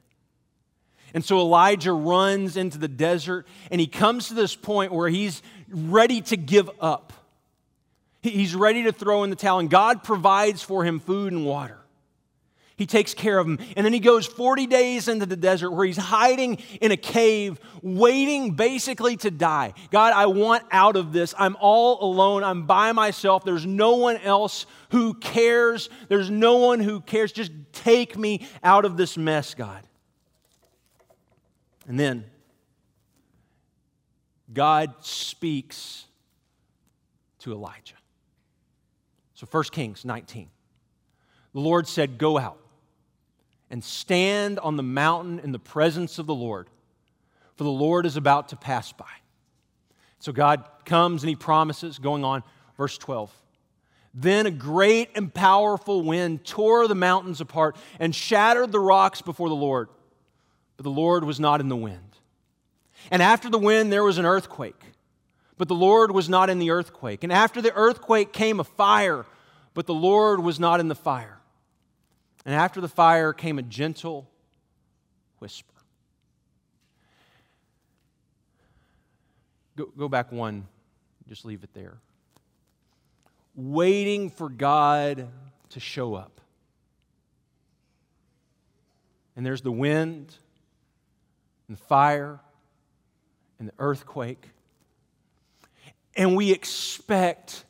And 1.13 1.25
so 1.25 1.39
Elijah 1.39 1.93
runs 1.93 2.57
into 2.57 2.77
the 2.77 2.87
desert 2.87 3.47
and 3.71 3.81
he 3.81 3.87
comes 3.87 4.27
to 4.27 4.33
this 4.33 4.55
point 4.55 4.91
where 4.91 5.09
he's 5.09 5.41
ready 5.69 6.21
to 6.21 6.37
give 6.37 6.69
up. 6.79 7.13
He's 8.21 8.53
ready 8.53 8.83
to 8.83 8.91
throw 8.91 9.23
in 9.23 9.29
the 9.29 9.35
towel, 9.35 9.59
and 9.59 9.69
God 9.69 10.03
provides 10.03 10.61
for 10.61 10.83
him 10.83 10.99
food 10.99 11.31
and 11.31 11.45
water. 11.45 11.79
He 12.79 12.85
takes 12.85 13.13
care 13.13 13.37
of 13.37 13.45
him. 13.45 13.59
And 13.75 13.85
then 13.85 13.91
he 13.91 13.99
goes 13.99 14.25
40 14.25 14.65
days 14.65 15.09
into 15.09 15.25
the 15.25 15.35
desert 15.35 15.71
where 15.71 15.85
he's 15.85 15.97
hiding 15.97 16.59
in 16.79 16.93
a 16.93 16.97
cave, 16.97 17.59
waiting 17.81 18.51
basically 18.51 19.17
to 19.17 19.29
die. 19.29 19.73
God, 19.91 20.13
I 20.13 20.27
want 20.27 20.63
out 20.71 20.95
of 20.95 21.11
this. 21.11 21.35
I'm 21.37 21.57
all 21.59 22.01
alone. 22.01 22.41
I'm 22.41 22.65
by 22.65 22.93
myself. 22.93 23.43
There's 23.43 23.65
no 23.65 23.97
one 23.97 24.15
else 24.15 24.65
who 24.91 25.13
cares. 25.13 25.89
There's 26.07 26.29
no 26.29 26.55
one 26.55 26.79
who 26.79 27.01
cares. 27.01 27.33
Just 27.33 27.51
take 27.73 28.17
me 28.17 28.47
out 28.63 28.85
of 28.85 28.95
this 28.95 29.17
mess, 29.17 29.55
God. 29.55 29.85
And 31.85 31.99
then 31.99 32.23
God 34.53 34.93
speaks 35.01 36.05
to 37.39 37.51
Elijah. 37.51 37.98
So 39.39 39.47
1 39.49 39.63
Kings 39.71 40.03
19. 40.03 40.49
The 41.53 41.59
Lord 41.61 41.87
said, 41.87 42.17
Go 42.17 42.37
out 42.37 42.59
and 43.69 43.81
stand 43.81 44.59
on 44.59 44.75
the 44.75 44.83
mountain 44.83 45.39
in 45.39 45.53
the 45.53 45.59
presence 45.59 46.19
of 46.19 46.25
the 46.25 46.35
Lord, 46.35 46.67
for 47.55 47.63
the 47.63 47.69
Lord 47.69 48.05
is 48.05 48.17
about 48.17 48.49
to 48.49 48.57
pass 48.57 48.91
by. 48.91 49.05
So 50.19 50.33
God 50.33 50.65
comes 50.83 51.23
and 51.23 51.29
he 51.29 51.37
promises, 51.37 51.99
going 51.99 52.25
on, 52.25 52.43
verse 52.75 52.97
12. 52.97 53.33
Then 54.13 54.45
a 54.45 54.51
great 54.51 55.11
and 55.15 55.33
powerful 55.33 56.01
wind 56.01 56.43
tore 56.43 56.89
the 56.89 56.93
mountains 56.93 57.39
apart 57.39 57.77
and 57.97 58.13
shattered 58.13 58.73
the 58.73 58.81
rocks 58.81 59.21
before 59.21 59.47
the 59.47 59.55
Lord. 59.55 59.87
But 60.75 60.83
the 60.83 60.89
Lord 60.89 61.23
was 61.23 61.39
not 61.39 61.61
in 61.61 61.69
the 61.69 61.77
wind. 61.77 62.17
And 63.09 63.21
after 63.21 63.49
the 63.49 63.57
wind, 63.57 63.89
there 63.89 64.03
was 64.03 64.17
an 64.17 64.25
earthquake. 64.25 64.83
But 65.59 65.67
the 65.67 65.75
Lord 65.75 66.11
was 66.11 66.27
not 66.27 66.49
in 66.49 66.57
the 66.57 66.71
earthquake. 66.71 67.23
And 67.23 67.31
after 67.31 67.61
the 67.61 67.71
earthquake 67.75 68.33
came 68.33 68.59
a 68.59 68.63
fire. 68.63 69.27
But 69.75 69.85
the 69.85 69.93
Lord 69.93 70.39
was 70.39 70.59
not 70.59 70.79
in 70.79 70.87
the 70.87 70.95
fire. 70.95 71.37
And 72.43 72.55
after 72.55 72.81
the 72.81 72.87
fire 72.87 73.31
came 73.31 73.59
a 73.59 73.61
gentle 73.61 74.27
whisper. 75.37 75.67
Go, 79.75 79.85
go 79.95 80.09
back 80.09 80.31
one, 80.31 80.67
just 81.27 81.45
leave 81.45 81.63
it 81.63 81.69
there 81.75 81.99
waiting 83.59 84.29
for 84.29 84.49
God 84.49 85.27
to 85.69 85.79
show 85.79 86.15
up. 86.15 86.39
And 89.35 89.45
there's 89.45 89.61
the 89.61 89.71
wind, 89.71 90.35
and 91.67 91.77
the 91.77 91.81
fire, 91.81 92.39
and 93.59 93.67
the 93.67 93.73
earthquake. 93.79 94.49
And 96.19 96.35
we 96.35 96.51
expect 96.51 97.63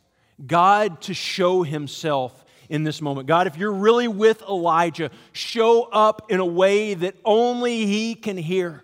God 0.44 1.02
to 1.02 1.14
show 1.14 1.62
himself 1.62 2.44
in 2.68 2.84
this 2.84 3.00
moment. 3.00 3.28
God, 3.28 3.46
if 3.46 3.58
you're 3.58 3.72
really 3.72 4.08
with 4.08 4.42
Elijah, 4.42 5.12
show 5.34 5.84
up 5.84 6.32
in 6.32 6.40
a 6.40 6.46
way 6.46 6.96
that 6.96 7.14
only 7.24 7.86
he 7.86 8.16
can 8.16 8.38
hear. 8.38 8.84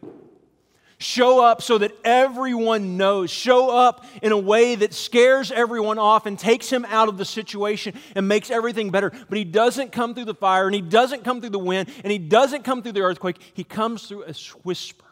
Show 0.99 1.43
up 1.43 1.63
so 1.63 1.80
that 1.80 1.93
everyone 2.04 2.97
knows. 2.97 3.32
Show 3.32 3.75
up 3.75 4.06
in 4.21 4.32
a 4.32 4.38
way 4.38 4.75
that 4.75 4.93
scares 4.93 5.51
everyone 5.51 5.97
off 5.97 6.28
and 6.28 6.38
takes 6.38 6.69
him 6.69 6.86
out 6.86 7.10
of 7.10 7.17
the 7.17 7.25
situation 7.25 7.95
and 8.15 8.28
makes 8.28 8.51
everything 8.51 8.91
better. 8.91 9.12
But 9.28 9.39
he 9.39 9.45
doesn't 9.45 9.91
come 9.91 10.13
through 10.13 10.25
the 10.25 10.36
fire 10.36 10.67
and 10.67 10.75
he 10.75 10.82
doesn't 10.82 11.23
come 11.23 11.41
through 11.41 11.49
the 11.49 11.58
wind 11.58 11.89
and 12.04 12.12
he 12.12 12.19
doesn't 12.19 12.65
come 12.65 12.84
through 12.84 12.91
the 12.91 13.01
earthquake. 13.01 13.41
He 13.56 13.63
comes 13.63 14.04
through 14.04 14.25
a 14.25 14.34
whisper. 14.62 15.06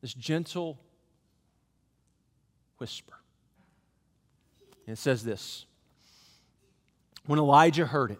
This 0.00 0.14
gentle 0.14 0.78
whisper. 2.82 3.14
And 4.88 4.94
it 4.94 4.98
says 4.98 5.22
this 5.22 5.66
When 7.26 7.38
Elijah 7.38 7.86
heard 7.86 8.10
it, 8.10 8.18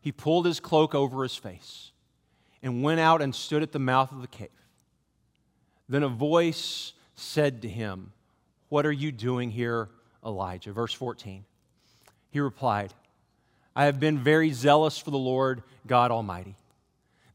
he 0.00 0.12
pulled 0.12 0.46
his 0.46 0.60
cloak 0.60 0.94
over 0.94 1.24
his 1.24 1.34
face 1.34 1.90
and 2.62 2.84
went 2.84 3.00
out 3.00 3.20
and 3.20 3.34
stood 3.34 3.64
at 3.64 3.72
the 3.72 3.80
mouth 3.80 4.12
of 4.12 4.20
the 4.20 4.28
cave. 4.28 4.50
Then 5.88 6.04
a 6.04 6.08
voice 6.08 6.92
said 7.16 7.62
to 7.62 7.68
him, 7.68 8.12
What 8.68 8.86
are 8.86 8.92
you 8.92 9.10
doing 9.10 9.50
here, 9.50 9.88
Elijah? 10.24 10.72
Verse 10.72 10.92
14. 10.92 11.44
He 12.30 12.38
replied, 12.38 12.94
I 13.74 13.86
have 13.86 13.98
been 13.98 14.20
very 14.20 14.52
zealous 14.52 14.96
for 14.96 15.10
the 15.10 15.18
Lord 15.18 15.64
God 15.88 16.12
Almighty. 16.12 16.54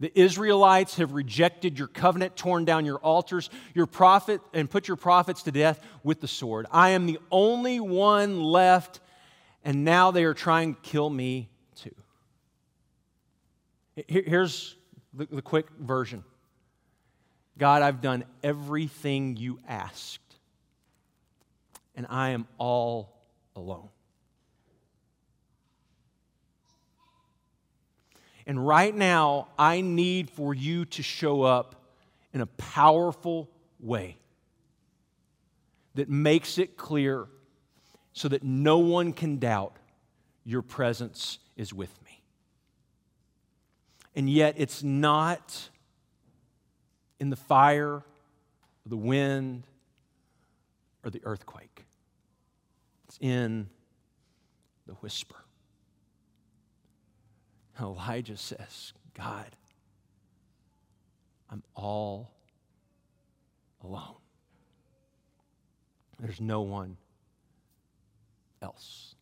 The 0.02 0.12
Israelites 0.20 0.96
have 0.98 1.14
rejected 1.14 1.78
your 1.78 1.88
covenant, 1.88 2.36
torn 2.36 2.66
down 2.66 2.86
your 2.86 2.98
altars, 2.98 3.52
your 3.76 3.86
prophet, 3.86 4.42
and 4.52 4.68
put 4.68 4.88
your 4.88 4.98
prophets 4.98 5.44
to 5.44 5.52
death 5.52 5.80
with 6.04 6.22
the 6.22 6.28
sword. 6.28 6.66
I 6.72 6.90
am 6.90 7.06
the 7.06 7.20
only 7.30 7.80
one 7.80 8.42
left, 8.42 9.00
and 9.64 9.86
now 9.86 10.10
they 10.10 10.24
are 10.24 10.34
trying 10.34 10.74
to 10.74 10.82
kill 10.82 11.08
me 11.08 11.50
too. 11.76 11.94
Here's 14.08 14.76
the, 15.14 15.28
the 15.28 15.42
quick 15.44 15.68
version 15.80 16.24
God, 17.60 17.84
I've 17.84 18.02
done 18.02 18.24
everything 18.42 19.38
you 19.38 19.60
asked, 19.68 20.36
and 21.96 22.08
I 22.10 22.30
am 22.30 22.48
all 22.58 23.22
alone. 23.56 23.90
And 28.52 28.68
right 28.68 28.94
now, 28.94 29.48
I 29.58 29.80
need 29.80 30.30
for 30.30 30.54
you 30.54 30.84
to 30.84 31.02
show 31.02 31.44
up 31.44 31.86
in 32.34 32.42
a 32.42 32.46
powerful 32.46 33.50
way 33.80 34.18
that 35.96 36.10
makes 36.10 36.58
it 36.58 36.76
clear 36.76 37.28
so 38.12 38.28
that 38.28 38.44
no 38.44 38.80
one 38.80 39.14
can 39.14 39.38
doubt 39.38 39.78
your 40.44 40.62
presence 40.62 41.40
is 41.56 41.74
with 41.74 41.98
me. 42.04 42.22
And 44.18 44.30
yet, 44.30 44.56
it's 44.58 44.84
not 44.84 45.70
in 47.22 47.30
the 47.30 47.38
fire, 47.38 48.04
the 48.86 48.98
wind, 48.98 49.64
or 51.06 51.10
the 51.10 51.22
earthquake. 51.24 51.86
It's 53.08 53.18
in 53.22 53.70
the 54.88 54.96
whisper. 54.96 55.38
Elijah 57.92 58.38
says, 58.38 58.94
God, 59.18 59.48
I'm 61.50 61.64
all 61.76 62.32
alone. 63.84 64.16
There's 66.20 66.40
no 66.40 66.62
one 66.62 66.98
else. 68.62 69.16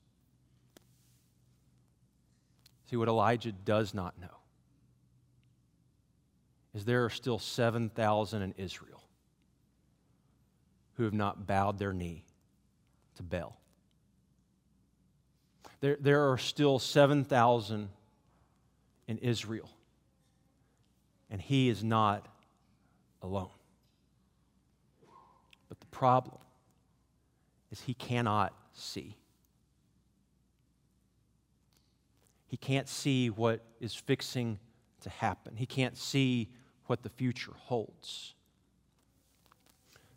See 2.89 2.97
what 2.97 3.07
Elijah 3.07 3.51
does 3.51 3.93
not 3.93 4.19
know 4.19 4.27
is 6.73 6.85
there 6.85 7.05
are 7.05 7.09
still 7.09 7.39
7,000 7.39 8.41
in 8.41 8.53
Israel 8.57 9.03
who 10.95 11.03
have 11.03 11.13
not 11.13 11.47
bowed 11.47 11.79
their 11.79 11.93
knee 11.93 12.25
to 13.15 13.23
Baal. 13.23 13.57
There, 15.79 15.97
there 15.99 16.31
are 16.31 16.37
still 16.37 16.77
7,000 16.77 17.89
in 19.09 19.17
Israel, 19.17 19.67
and 21.31 21.41
he 21.41 21.67
is 21.67 21.83
not 21.83 22.27
alone. 23.23 23.49
But 25.67 25.79
the 25.79 25.87
problem 25.87 26.37
is 27.71 27.81
he 27.81 27.95
cannot 27.95 28.53
see. 28.71 29.17
He 32.45 32.55
can't 32.55 32.87
see 32.87 33.31
what 33.31 33.65
is 33.81 33.95
fixing 33.95 34.59
to 35.01 35.09
happen. 35.09 35.55
He 35.55 35.65
can't 35.65 35.97
see 35.97 36.47
what 36.85 37.01
the 37.01 37.09
future 37.09 37.53
holds. 37.57 38.35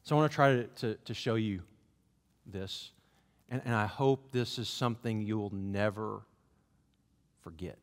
So 0.02 0.14
I 0.14 0.18
want 0.18 0.30
to 0.30 0.34
try 0.34 0.52
to, 0.52 0.64
to, 0.64 0.94
to 0.96 1.14
show 1.14 1.36
you 1.36 1.62
this, 2.44 2.90
and, 3.48 3.62
and 3.64 3.74
I 3.74 3.86
hope 3.86 4.32
this 4.32 4.58
is 4.58 4.68
something 4.68 5.22
you'll 5.22 5.54
never 5.54 6.26
forget. 7.40 7.78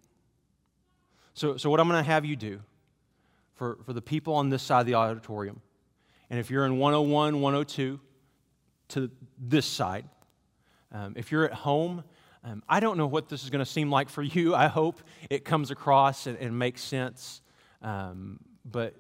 So, 1.40 1.56
so 1.56 1.70
what 1.70 1.80
I'm 1.80 1.88
going 1.88 2.04
to 2.04 2.12
have 2.12 2.26
you 2.26 2.36
do 2.36 2.60
for, 3.56 3.78
for 3.86 3.94
the 3.94 4.02
people 4.02 4.34
on 4.34 4.50
this 4.50 4.62
side 4.62 4.82
of 4.82 4.86
the 4.88 4.96
auditorium, 4.96 5.62
and 6.30 6.38
if 6.38 6.52
you're 6.52 6.66
in 6.66 6.78
101, 6.80 7.40
102, 7.40 7.98
to 8.90 9.12
this 9.38 9.66
side, 9.66 10.04
um, 10.92 11.14
if 11.16 11.32
you're 11.32 11.46
at 11.46 11.54
home, 11.54 12.04
um, 12.44 12.62
I 12.68 12.82
don't 12.82 12.98
know 12.98 13.08
what 13.08 13.30
this 13.30 13.46
is 13.46 13.50
going 13.50 13.64
to 13.64 13.72
seem 13.72 13.90
like 13.90 14.10
for 14.10 14.22
you. 14.22 14.54
I 14.54 14.68
hope 14.68 15.00
it 15.30 15.46
comes 15.46 15.72
across 15.72 16.28
and, 16.28 16.38
and 16.40 16.60
makes 16.60 16.82
sense. 16.82 17.40
Um, 17.82 18.42
but 18.66 18.96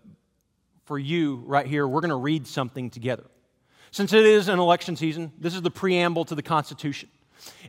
for 0.85 0.97
you 0.97 1.43
right 1.45 1.65
here, 1.65 1.85
we're 1.89 1.99
going 1.99 2.07
to 2.07 2.15
read 2.15 2.47
something 2.47 2.89
together. 2.89 3.25
Since 3.91 4.13
it 4.13 4.25
is 4.25 4.47
an 4.47 4.59
election 4.59 4.95
season, 4.95 5.33
this 5.37 5.55
is 5.55 5.61
the 5.61 5.71
preamble 5.71 6.23
to 6.23 6.35
the 6.35 6.43
Constitution. 6.43 7.09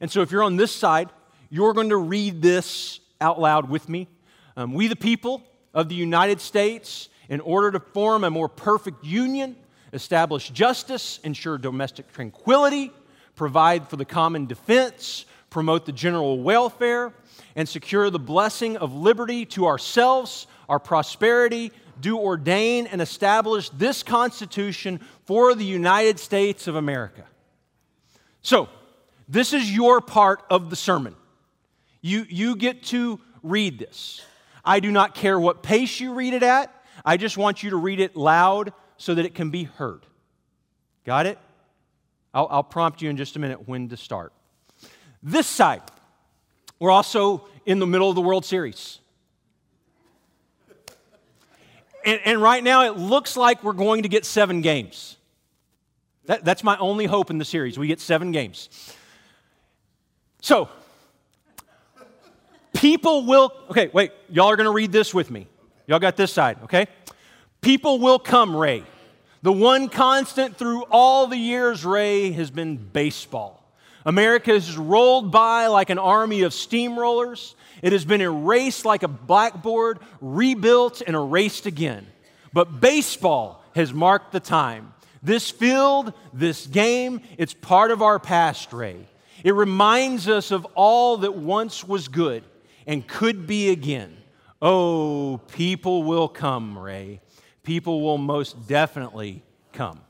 And 0.01 0.09
so 0.09 0.23
if 0.23 0.31
you're 0.31 0.45
on 0.45 0.55
this 0.55 0.71
side, 0.71 1.11
you're 1.49 1.73
going 1.73 1.89
to 1.89 1.97
read 1.97 2.41
this 2.41 3.01
out 3.21 3.41
loud 3.41 3.69
with 3.69 3.89
me. 3.89 4.07
Um, 4.61 4.75
we, 4.75 4.89
the 4.89 4.97
people 4.97 5.43
of 5.73 5.89
the 5.89 5.95
United 5.95 6.39
States, 6.39 7.09
in 7.31 7.41
order 7.41 7.71
to 7.71 7.81
form 7.81 8.25
a 8.25 8.31
more 8.31 8.47
perfect 8.49 9.03
union, 9.03 9.57
establish 9.95 10.51
justice, 10.51 11.19
ensure 11.25 11.57
domestic 11.57 12.13
tranquility, 12.13 12.93
provide 13.37 13.89
for 13.89 13.97
the 13.97 14.05
common 14.05 14.45
defense, 14.45 15.25
promote 15.49 15.87
the 15.87 15.93
general 15.93 16.43
welfare, 16.43 17.15
and 17.57 17.67
secure 17.67 18.11
the 18.11 18.19
blessing 18.19 18.77
of 18.77 18.93
liberty 18.93 19.47
to 19.47 19.67
ourselves, 19.67 20.47
our 20.69 20.79
prosperity, 20.79 21.73
do 21.99 22.19
ordain 22.19 22.87
and 22.87 23.01
establish 23.01 23.71
this 23.71 24.03
Constitution 24.03 25.01
for 25.25 25.55
the 25.55 25.65
United 25.65 26.21
States 26.21 26.67
of 26.67 26.77
America. 26.77 27.25
So, 28.43 28.69
this 29.27 29.55
is 29.55 29.75
your 29.75 30.03
part 30.03 30.43
of 30.51 30.69
the 30.69 30.77
sermon. 30.77 31.15
You, 32.03 32.27
you 32.29 32.57
get 32.57 32.83
to 32.85 33.21
read 33.43 33.79
this. 33.79 34.23
I 34.65 34.81
do 34.81 34.91
not 34.91 35.15
care 35.15 35.39
what 35.39 35.63
pace 35.63 36.01
you 36.01 36.15
read 36.15 36.35
it 36.35 36.43
at, 36.43 36.75
I 37.05 37.17
just 37.17 37.37
want 37.37 37.63
you 37.63 37.71
to 37.71 37.77
read 37.77 38.01
it 38.01 38.17
loud 38.17 38.73
so 38.97 39.15
that 39.15 39.25
it 39.25 39.35
can 39.35 39.51
be 39.51 39.65
heard. 39.65 40.05
Got 41.05 41.27
it? 41.27 41.39
I'll, 42.35 42.47
I'll 42.51 42.63
prompt 42.63 43.03
you 43.03 43.11
in 43.11 43.17
just 43.17 43.37
a 43.37 43.39
minute 43.39 43.67
when 43.67 43.89
to 43.89 43.97
start. 43.97 44.33
This 45.23 45.47
side, 45.47 45.83
we're 46.79 46.91
also 46.91 47.47
in 47.67 47.79
the 47.79 47.87
middle 47.87 48.09
of 48.09 48.15
the 48.15 48.21
World 48.21 48.45
Series. 48.45 48.99
And, 52.05 52.21
and, 52.25 52.43
right 52.43 52.65
now, 52.65 52.85
it 52.87 52.97
looks 52.97 53.37
like 53.37 53.63
we're 53.63 53.75
going 53.75 54.05
to 54.05 54.09
get 54.09 54.25
seven 54.25 54.63
games. 54.63 55.19
That, 56.25 56.45
that's 56.47 56.65
my 56.65 56.79
only 56.79 57.05
hope 57.05 57.29
in 57.31 57.37
the 57.37 57.45
series. 57.45 57.79
We 57.79 57.89
get 57.89 58.01
seven 58.01 58.33
games. 58.33 58.71
So, 60.41 60.71
people 62.81 63.27
will, 63.27 63.53
okay, 63.69 63.91
wait, 63.93 64.11
y'all 64.31 64.49
are 64.49 64.57
going 64.57 64.65
to 64.65 64.73
read 64.73 64.91
this 64.91 65.13
with 65.13 65.31
me. 65.31 65.47
Y'all 65.87 65.99
got 65.99 66.17
this 66.17 66.33
side, 66.33 66.57
okay? 66.65 66.87
People 67.61 67.99
will 67.99 68.19
come, 68.19 68.57
Ray. 68.57 68.85
The 69.43 69.53
one 69.53 69.91
constant 69.91 70.57
through 70.57 70.85
all 70.91 71.27
the 71.27 71.37
years, 71.37 71.85
Ray, 71.85 72.33
has 72.33 72.51
been 72.51 72.79
baseball. 72.79 73.63
America 74.07 74.53
has 74.53 74.79
rolled 74.79 75.31
by 75.31 75.67
like 75.67 75.91
an 75.91 75.99
army 75.99 76.41
of 76.41 76.53
steamrollers. 76.53 77.55
It 77.83 77.93
has 77.93 78.07
been 78.07 78.23
erased 78.23 78.87
like 78.87 79.03
a 79.03 79.09
blackboard, 79.09 79.99
rebuilt 80.23 81.03
and 81.07 81.15
erased 81.15 81.67
again. 81.67 82.07
But 82.55 82.81
baseball 82.81 83.63
has 83.75 83.93
marked 83.93 84.33
the 84.33 84.41
time. 84.41 84.95
This 85.23 85.51
field, 85.51 86.15
this 86.33 86.67
game, 86.67 87.21
it's 87.37 87.53
part 87.53 87.91
of 87.91 88.01
our 88.01 88.19
past, 88.19 88.73
Ray. 88.73 89.07
It 89.45 89.55
reminds 89.55 90.29
us 90.29 90.51
of 90.51 90.67
all 90.75 91.19
that 91.19 91.35
once 91.35 91.85
was 91.85 92.09
good 92.09 92.43
and 92.87 93.07
could 93.07 93.47
be 93.47 93.71
again. 93.71 94.17
Oh, 94.63 95.41
people 95.53 96.03
will 96.03 96.29
come, 96.29 96.79
Ray. 96.79 97.21
People 97.63 98.01
will 98.01 98.19
most 98.19 98.67
definitely 98.67 99.43
come. 99.73 100.01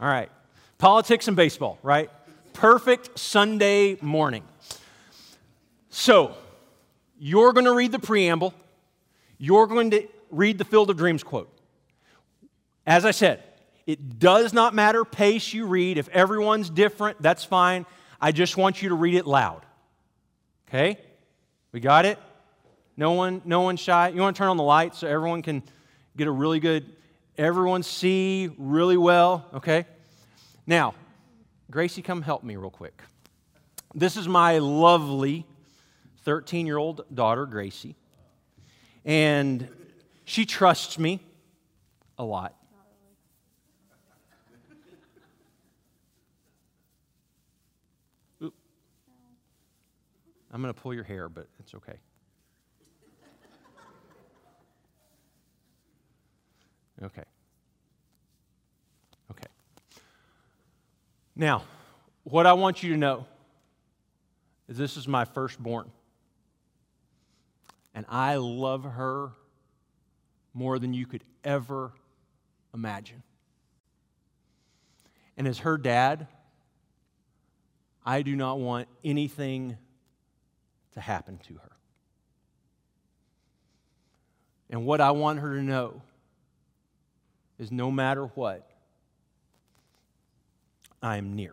All 0.00 0.08
right. 0.08 0.30
Politics 0.78 1.28
and 1.28 1.36
baseball, 1.36 1.78
right? 1.82 2.10
Perfect 2.52 3.18
Sunday 3.18 3.98
morning. 4.00 4.44
So, 5.90 6.34
you're 7.18 7.52
going 7.52 7.64
to 7.64 7.74
read 7.74 7.92
the 7.92 7.98
preamble. 7.98 8.52
You're 9.38 9.66
going 9.66 9.90
to 9.90 10.06
read 10.30 10.58
the 10.58 10.64
Field 10.64 10.90
of 10.90 10.96
Dreams 10.96 11.22
quote. 11.22 11.50
As 12.86 13.04
I 13.04 13.10
said, 13.10 13.42
it 13.86 14.18
does 14.18 14.52
not 14.52 14.74
matter 14.74 15.04
pace 15.04 15.52
you 15.52 15.66
read. 15.66 15.98
If 15.98 16.08
everyone's 16.08 16.70
different, 16.70 17.20
that's 17.22 17.44
fine. 17.44 17.86
I 18.20 18.32
just 18.32 18.56
want 18.56 18.82
you 18.82 18.90
to 18.90 18.94
read 18.94 19.14
it 19.14 19.26
loud. 19.26 19.64
Okay? 20.68 20.98
We 21.76 21.80
got 21.80 22.06
it? 22.06 22.18
No 22.96 23.12
one, 23.12 23.42
no 23.44 23.60
one 23.60 23.76
shy. 23.76 24.08
You 24.08 24.22
want 24.22 24.34
to 24.34 24.38
turn 24.40 24.48
on 24.48 24.56
the 24.56 24.62
light 24.62 24.94
so 24.94 25.06
everyone 25.06 25.42
can 25.42 25.62
get 26.16 26.26
a 26.26 26.30
really 26.30 26.58
good, 26.58 26.90
everyone 27.36 27.82
see 27.82 28.48
really 28.56 28.96
well, 28.96 29.44
okay? 29.52 29.84
Now, 30.66 30.94
Gracie, 31.70 32.00
come 32.00 32.22
help 32.22 32.42
me 32.42 32.56
real 32.56 32.70
quick. 32.70 33.02
This 33.94 34.16
is 34.16 34.26
my 34.26 34.56
lovely 34.56 35.44
13 36.24 36.64
year 36.64 36.78
old 36.78 37.04
daughter, 37.14 37.44
Gracie. 37.44 37.94
And 39.04 39.68
she 40.24 40.46
trusts 40.46 40.98
me 40.98 41.20
a 42.16 42.24
lot. 42.24 42.55
I'm 50.56 50.62
going 50.62 50.72
to 50.72 50.80
pull 50.80 50.94
your 50.94 51.04
hair, 51.04 51.28
but 51.28 51.48
it's 51.60 51.74
okay. 51.74 51.98
Okay. 57.02 57.24
Okay. 59.30 59.46
Now, 61.36 61.62
what 62.24 62.46
I 62.46 62.54
want 62.54 62.82
you 62.82 62.88
to 62.92 62.96
know 62.96 63.26
is 64.66 64.78
this 64.78 64.96
is 64.96 65.06
my 65.06 65.26
firstborn. 65.26 65.90
And 67.94 68.06
I 68.08 68.36
love 68.36 68.84
her 68.84 69.32
more 70.54 70.78
than 70.78 70.94
you 70.94 71.04
could 71.04 71.24
ever 71.44 71.92
imagine. 72.72 73.22
And 75.36 75.46
as 75.46 75.58
her 75.58 75.76
dad, 75.76 76.28
I 78.06 78.22
do 78.22 78.34
not 78.34 78.58
want 78.58 78.88
anything 79.04 79.76
to 80.96 81.00
happen 81.02 81.38
to 81.46 81.54
her. 81.54 81.72
And 84.70 84.84
what 84.84 85.00
I 85.00 85.12
want 85.12 85.38
her 85.38 85.54
to 85.54 85.62
know 85.62 86.02
is 87.58 87.70
no 87.70 87.90
matter 87.90 88.24
what, 88.34 88.68
I 91.02 91.18
am 91.18 91.36
near. 91.36 91.52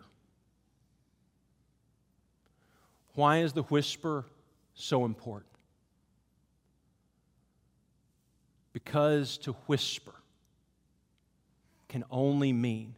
Why 3.15 3.39
is 3.39 3.53
the 3.53 3.63
whisper 3.63 4.25
so 4.73 5.05
important? 5.05 5.51
Because 8.71 9.37
to 9.39 9.51
whisper 9.67 10.15
can 11.89 12.05
only 12.09 12.53
mean 12.53 12.95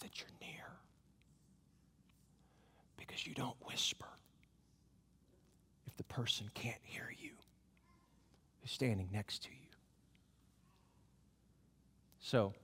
that 0.00 0.20
you're 0.20 0.28
near. 0.40 0.64
Because 2.96 3.26
you 3.26 3.34
don't 3.34 3.56
whisper 3.66 4.07
person 6.18 6.50
can't 6.52 6.80
hear 6.82 7.14
you 7.22 7.30
who's 8.60 8.72
standing 8.72 9.08
next 9.12 9.44
to 9.44 9.50
you. 9.50 9.68
So, 12.18 12.54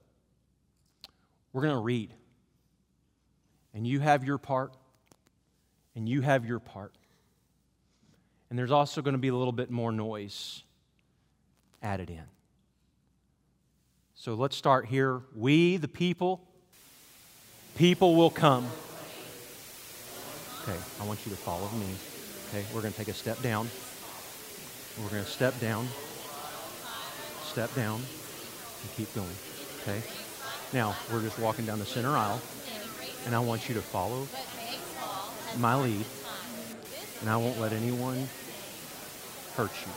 we're 1.53 1.61
going 1.61 1.73
to 1.73 1.79
read. 1.79 2.11
And 3.73 3.87
you 3.87 4.01
have 4.01 4.25
your 4.25 4.37
part, 4.37 4.73
and 5.95 6.09
you 6.09 6.19
have 6.19 6.45
your 6.45 6.59
part. 6.59 6.91
And 8.49 8.59
there's 8.59 8.71
also 8.71 9.01
going 9.01 9.13
to 9.13 9.19
be 9.19 9.29
a 9.29 9.35
little 9.35 9.53
bit 9.53 9.71
more 9.71 9.93
noise 9.93 10.63
added 11.81 12.09
in. 12.09 12.23
So 14.15 14.33
let's 14.33 14.57
start 14.57 14.85
here. 14.85 15.21
We, 15.33 15.77
the 15.77 15.87
people, 15.87 16.41
people 17.77 18.15
will 18.15 18.31
come. 18.31 18.67
Okay, 20.63 20.77
I 20.99 21.05
want 21.05 21.25
you 21.25 21.31
to 21.31 21.37
follow 21.37 21.69
me. 21.69 21.87
Okay, 22.55 22.65
we're 22.73 22.79
going 22.79 22.93
to 22.93 22.97
take 22.97 23.09
a 23.09 23.13
step 23.13 23.41
down. 23.41 23.69
We're 25.03 25.09
going 25.09 25.25
to 25.25 25.29
step 25.29 25.59
down, 25.59 25.89
step 27.43 27.75
down, 27.75 27.95
and 27.95 28.95
keep 28.95 29.13
going. 29.13 29.27
Okay? 29.81 30.01
Now, 30.71 30.95
we're 31.11 31.21
just 31.21 31.37
walking 31.37 31.65
down 31.65 31.79
the 31.79 31.85
center 31.85 32.15
aisle, 32.15 32.39
and 33.25 33.35
I 33.35 33.39
want 33.39 33.67
you 33.67 33.75
to 33.75 33.81
follow 33.81 34.25
my 35.59 35.75
lead, 35.75 36.05
and 37.19 37.29
I 37.29 37.35
won't 37.35 37.59
let 37.59 37.73
anyone 37.73 38.29
hurt 39.57 39.71
you. 39.85 39.91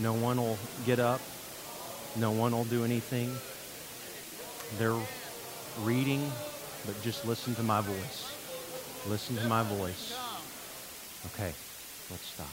No 0.00 0.12
one 0.12 0.36
will 0.36 0.58
get 0.86 1.00
up, 1.00 1.20
no 2.14 2.30
one 2.30 2.52
will 2.52 2.66
do 2.66 2.84
anything. 2.84 3.34
They're 4.78 4.94
reading, 5.80 6.30
but 6.86 7.02
just 7.02 7.26
listen 7.26 7.56
to 7.56 7.64
my 7.64 7.80
voice. 7.80 8.32
Listen 9.08 9.34
to 9.38 9.44
my 9.46 9.64
voice. 9.64 10.27
Okay, 11.34 11.52
let's 12.10 12.26
stop. 12.26 12.48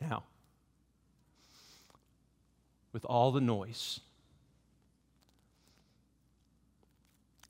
Now, 0.00 0.24
with 2.92 3.04
all 3.04 3.32
the 3.32 3.40
noise, 3.40 4.00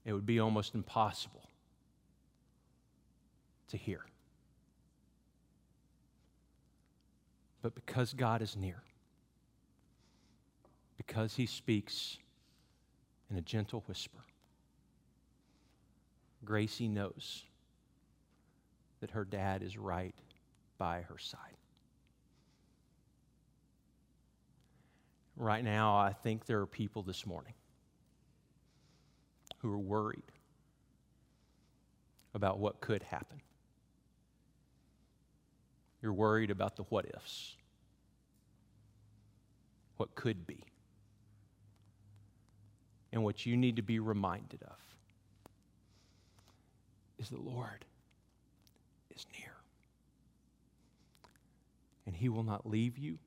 it 0.05 0.13
would 0.13 0.27
be 0.27 0.39
almost 0.41 0.75
impossible 0.75 1.49
to 3.69 3.77
hear. 3.77 4.01
But 7.63 7.75
because 7.75 8.13
God 8.13 8.41
is 8.41 8.57
near, 8.57 8.83
because 10.97 11.35
He 11.35 11.47
speaks 11.47 12.19
in 13.31 13.37
a 13.37 13.43
gentle 13.43 13.85
whisper, 13.87 14.19
Gracie 16.45 16.89
knows 16.89 17.45
that 19.01 19.11
her 19.11 19.25
dad 19.25 19.63
is 19.63 19.77
right 19.77 20.15
by 20.79 21.03
her 21.03 21.19
side. 21.19 21.57
Right 25.37 25.65
now, 25.65 25.97
I 25.97 26.13
think 26.13 26.47
there 26.47 26.61
are 26.61 26.67
people 26.67 27.03
this 27.03 27.27
morning 27.27 27.55
who 29.59 29.73
are 29.73 29.79
worried 29.79 30.23
about 32.35 32.59
what 32.59 32.81
could 32.81 33.03
happen. 33.03 33.41
You're 36.03 36.13
worried 36.13 36.51
about 36.51 36.77
the 36.77 36.83
what 36.85 37.07
ifs, 37.15 37.57
what 39.97 40.15
could 40.15 40.47
be, 40.47 40.65
and 43.13 43.23
what 43.23 43.45
you 43.45 43.57
need 43.57 43.77
to 43.77 43.83
be 43.83 43.99
reminded 43.99 44.63
of 44.63 44.90
is 47.21 47.29
the 47.29 47.41
Lord 47.41 47.85
is 49.15 49.27
near. 49.39 49.53
And 52.07 52.17
he 52.17 52.29
will 52.29 52.43
not 52.43 52.69
leave 52.69 52.99
you 52.99 53.19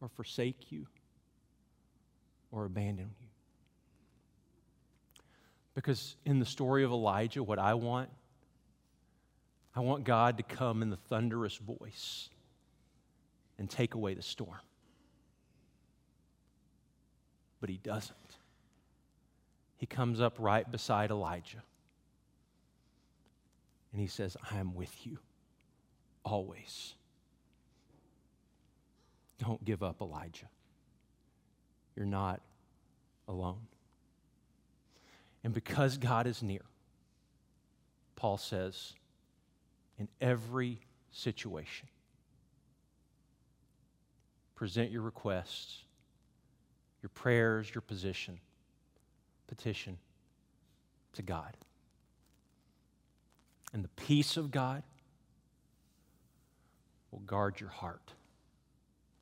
or 0.00 0.08
forsake 0.08 0.72
you 0.72 0.86
or 2.50 2.64
abandon 2.64 3.10
you. 3.20 3.28
Because 5.74 6.16
in 6.24 6.38
the 6.38 6.46
story 6.46 6.84
of 6.84 6.90
Elijah, 6.90 7.42
what 7.42 7.58
I 7.58 7.74
want, 7.74 8.08
I 9.74 9.80
want 9.80 10.04
God 10.04 10.38
to 10.38 10.42
come 10.42 10.80
in 10.80 10.88
the 10.88 10.96
thunderous 10.96 11.58
voice 11.58 12.30
and 13.58 13.68
take 13.68 13.94
away 13.94 14.14
the 14.14 14.22
storm. 14.22 14.56
But 17.60 17.68
he 17.68 17.76
doesn't. 17.76 18.16
He 19.76 19.84
comes 19.84 20.18
up 20.18 20.36
right 20.38 20.70
beside 20.70 21.10
Elijah 21.10 21.62
and 23.96 24.02
he 24.02 24.08
says, 24.08 24.36
I 24.50 24.58
am 24.58 24.74
with 24.74 25.06
you 25.06 25.16
always. 26.22 26.92
Don't 29.38 29.64
give 29.64 29.82
up, 29.82 30.02
Elijah. 30.02 30.50
You're 31.96 32.04
not 32.04 32.42
alone. 33.26 33.68
And 35.42 35.54
because 35.54 35.96
God 35.96 36.26
is 36.26 36.42
near, 36.42 36.60
Paul 38.16 38.36
says, 38.36 38.92
in 39.98 40.08
every 40.20 40.78
situation, 41.10 41.88
present 44.54 44.90
your 44.90 45.00
requests, 45.00 45.84
your 47.02 47.08
prayers, 47.14 47.74
your 47.74 47.80
position, 47.80 48.40
petition 49.46 49.96
to 51.14 51.22
God. 51.22 51.56
And 53.76 53.84
the 53.84 53.88
peace 53.88 54.38
of 54.38 54.50
God 54.50 54.82
will 57.10 57.18
guard 57.18 57.60
your 57.60 57.68
heart 57.68 58.14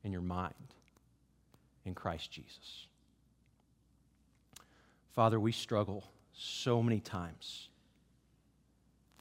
and 0.04 0.12
your 0.12 0.22
mind 0.22 0.54
in 1.84 1.92
Christ 1.92 2.30
Jesus. 2.30 2.86
Father, 5.12 5.40
we 5.40 5.50
struggle 5.50 6.04
so 6.32 6.84
many 6.84 7.00
times 7.00 7.68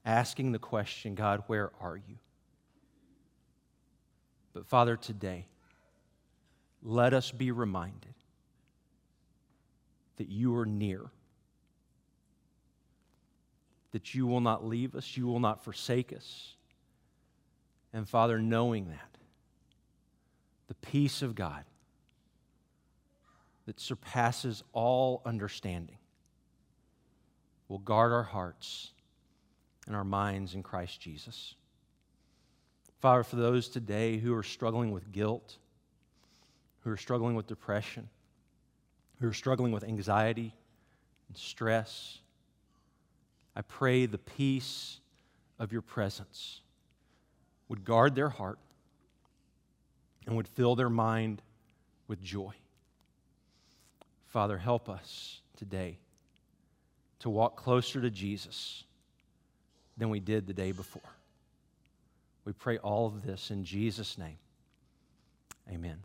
asking 0.06 0.52
the 0.52 0.60
question, 0.60 1.16
God, 1.16 1.42
where 1.48 1.72
are 1.82 1.98
you? 1.98 2.20
But 4.54 4.68
Father, 4.68 4.96
today, 4.96 5.48
let 6.84 7.12
us 7.12 7.32
be 7.32 7.50
reminded 7.50 8.14
that 10.18 10.30
you 10.30 10.56
are 10.58 10.68
near, 10.68 11.10
that 13.94 14.14
you 14.14 14.28
will 14.28 14.42
not 14.42 14.66
leave 14.66 14.96
us, 14.96 15.16
you 15.16 15.26
will 15.26 15.40
not 15.40 15.64
forsake 15.64 16.12
us. 16.12 16.56
And 17.94 18.10
Father, 18.10 18.40
knowing 18.40 18.90
that, 18.90 19.18
the 20.68 20.74
peace 20.76 21.22
of 21.22 21.36
God 21.36 21.64
that 23.66 23.80
surpasses 23.80 24.64
all 24.74 25.22
understanding 25.26 25.98
will 27.70 27.80
guard 27.80 28.12
our 28.12 28.24
hearts 28.24 28.92
and 29.86 29.96
our 29.96 30.04
minds 30.04 30.56
in 30.56 30.64
Christ 30.64 31.00
Jesus. 31.00 31.56
Father, 33.00 33.24
for 33.24 33.36
those 33.36 33.68
today 33.70 34.18
who 34.18 34.34
are 34.34 34.44
struggling 34.44 34.92
with 34.92 35.12
guilt, 35.12 35.58
who 36.82 36.90
are 36.90 36.98
struggling 36.98 37.36
with 37.36 37.48
depression, 37.48 38.10
who 39.20 39.28
are 39.28 39.34
struggling 39.34 39.72
with 39.72 39.84
anxiety 39.84 40.54
and 41.28 41.38
stress, 41.38 42.20
I 43.56 43.62
pray 43.62 44.06
the 44.06 44.18
peace 44.18 45.00
of 45.60 45.72
your 45.72 45.82
presence 45.82 46.62
would 47.70 47.86
guard 47.86 48.16
their 48.16 48.30
heart 48.30 48.60
and 50.26 50.36
would 50.36 50.48
fill 50.48 50.76
their 50.76 50.90
mind 50.90 51.42
with 52.08 52.22
joy. 52.22 52.54
Father, 54.28 54.58
help 54.58 54.90
us 54.90 55.42
today 55.58 55.98
to 57.20 57.30
walk 57.30 57.56
closer 57.56 58.02
to 58.02 58.10
Jesus 58.10 58.84
than 59.98 60.10
we 60.10 60.20
did 60.20 60.48
the 60.48 60.54
day 60.54 60.72
before. 60.72 61.02
We 62.46 62.54
pray 62.54 62.78
all 62.80 63.06
of 63.06 63.26
this 63.26 63.52
in 63.52 63.64
Jesus' 63.64 64.18
name. 64.18 64.38
Amen. 65.72 66.00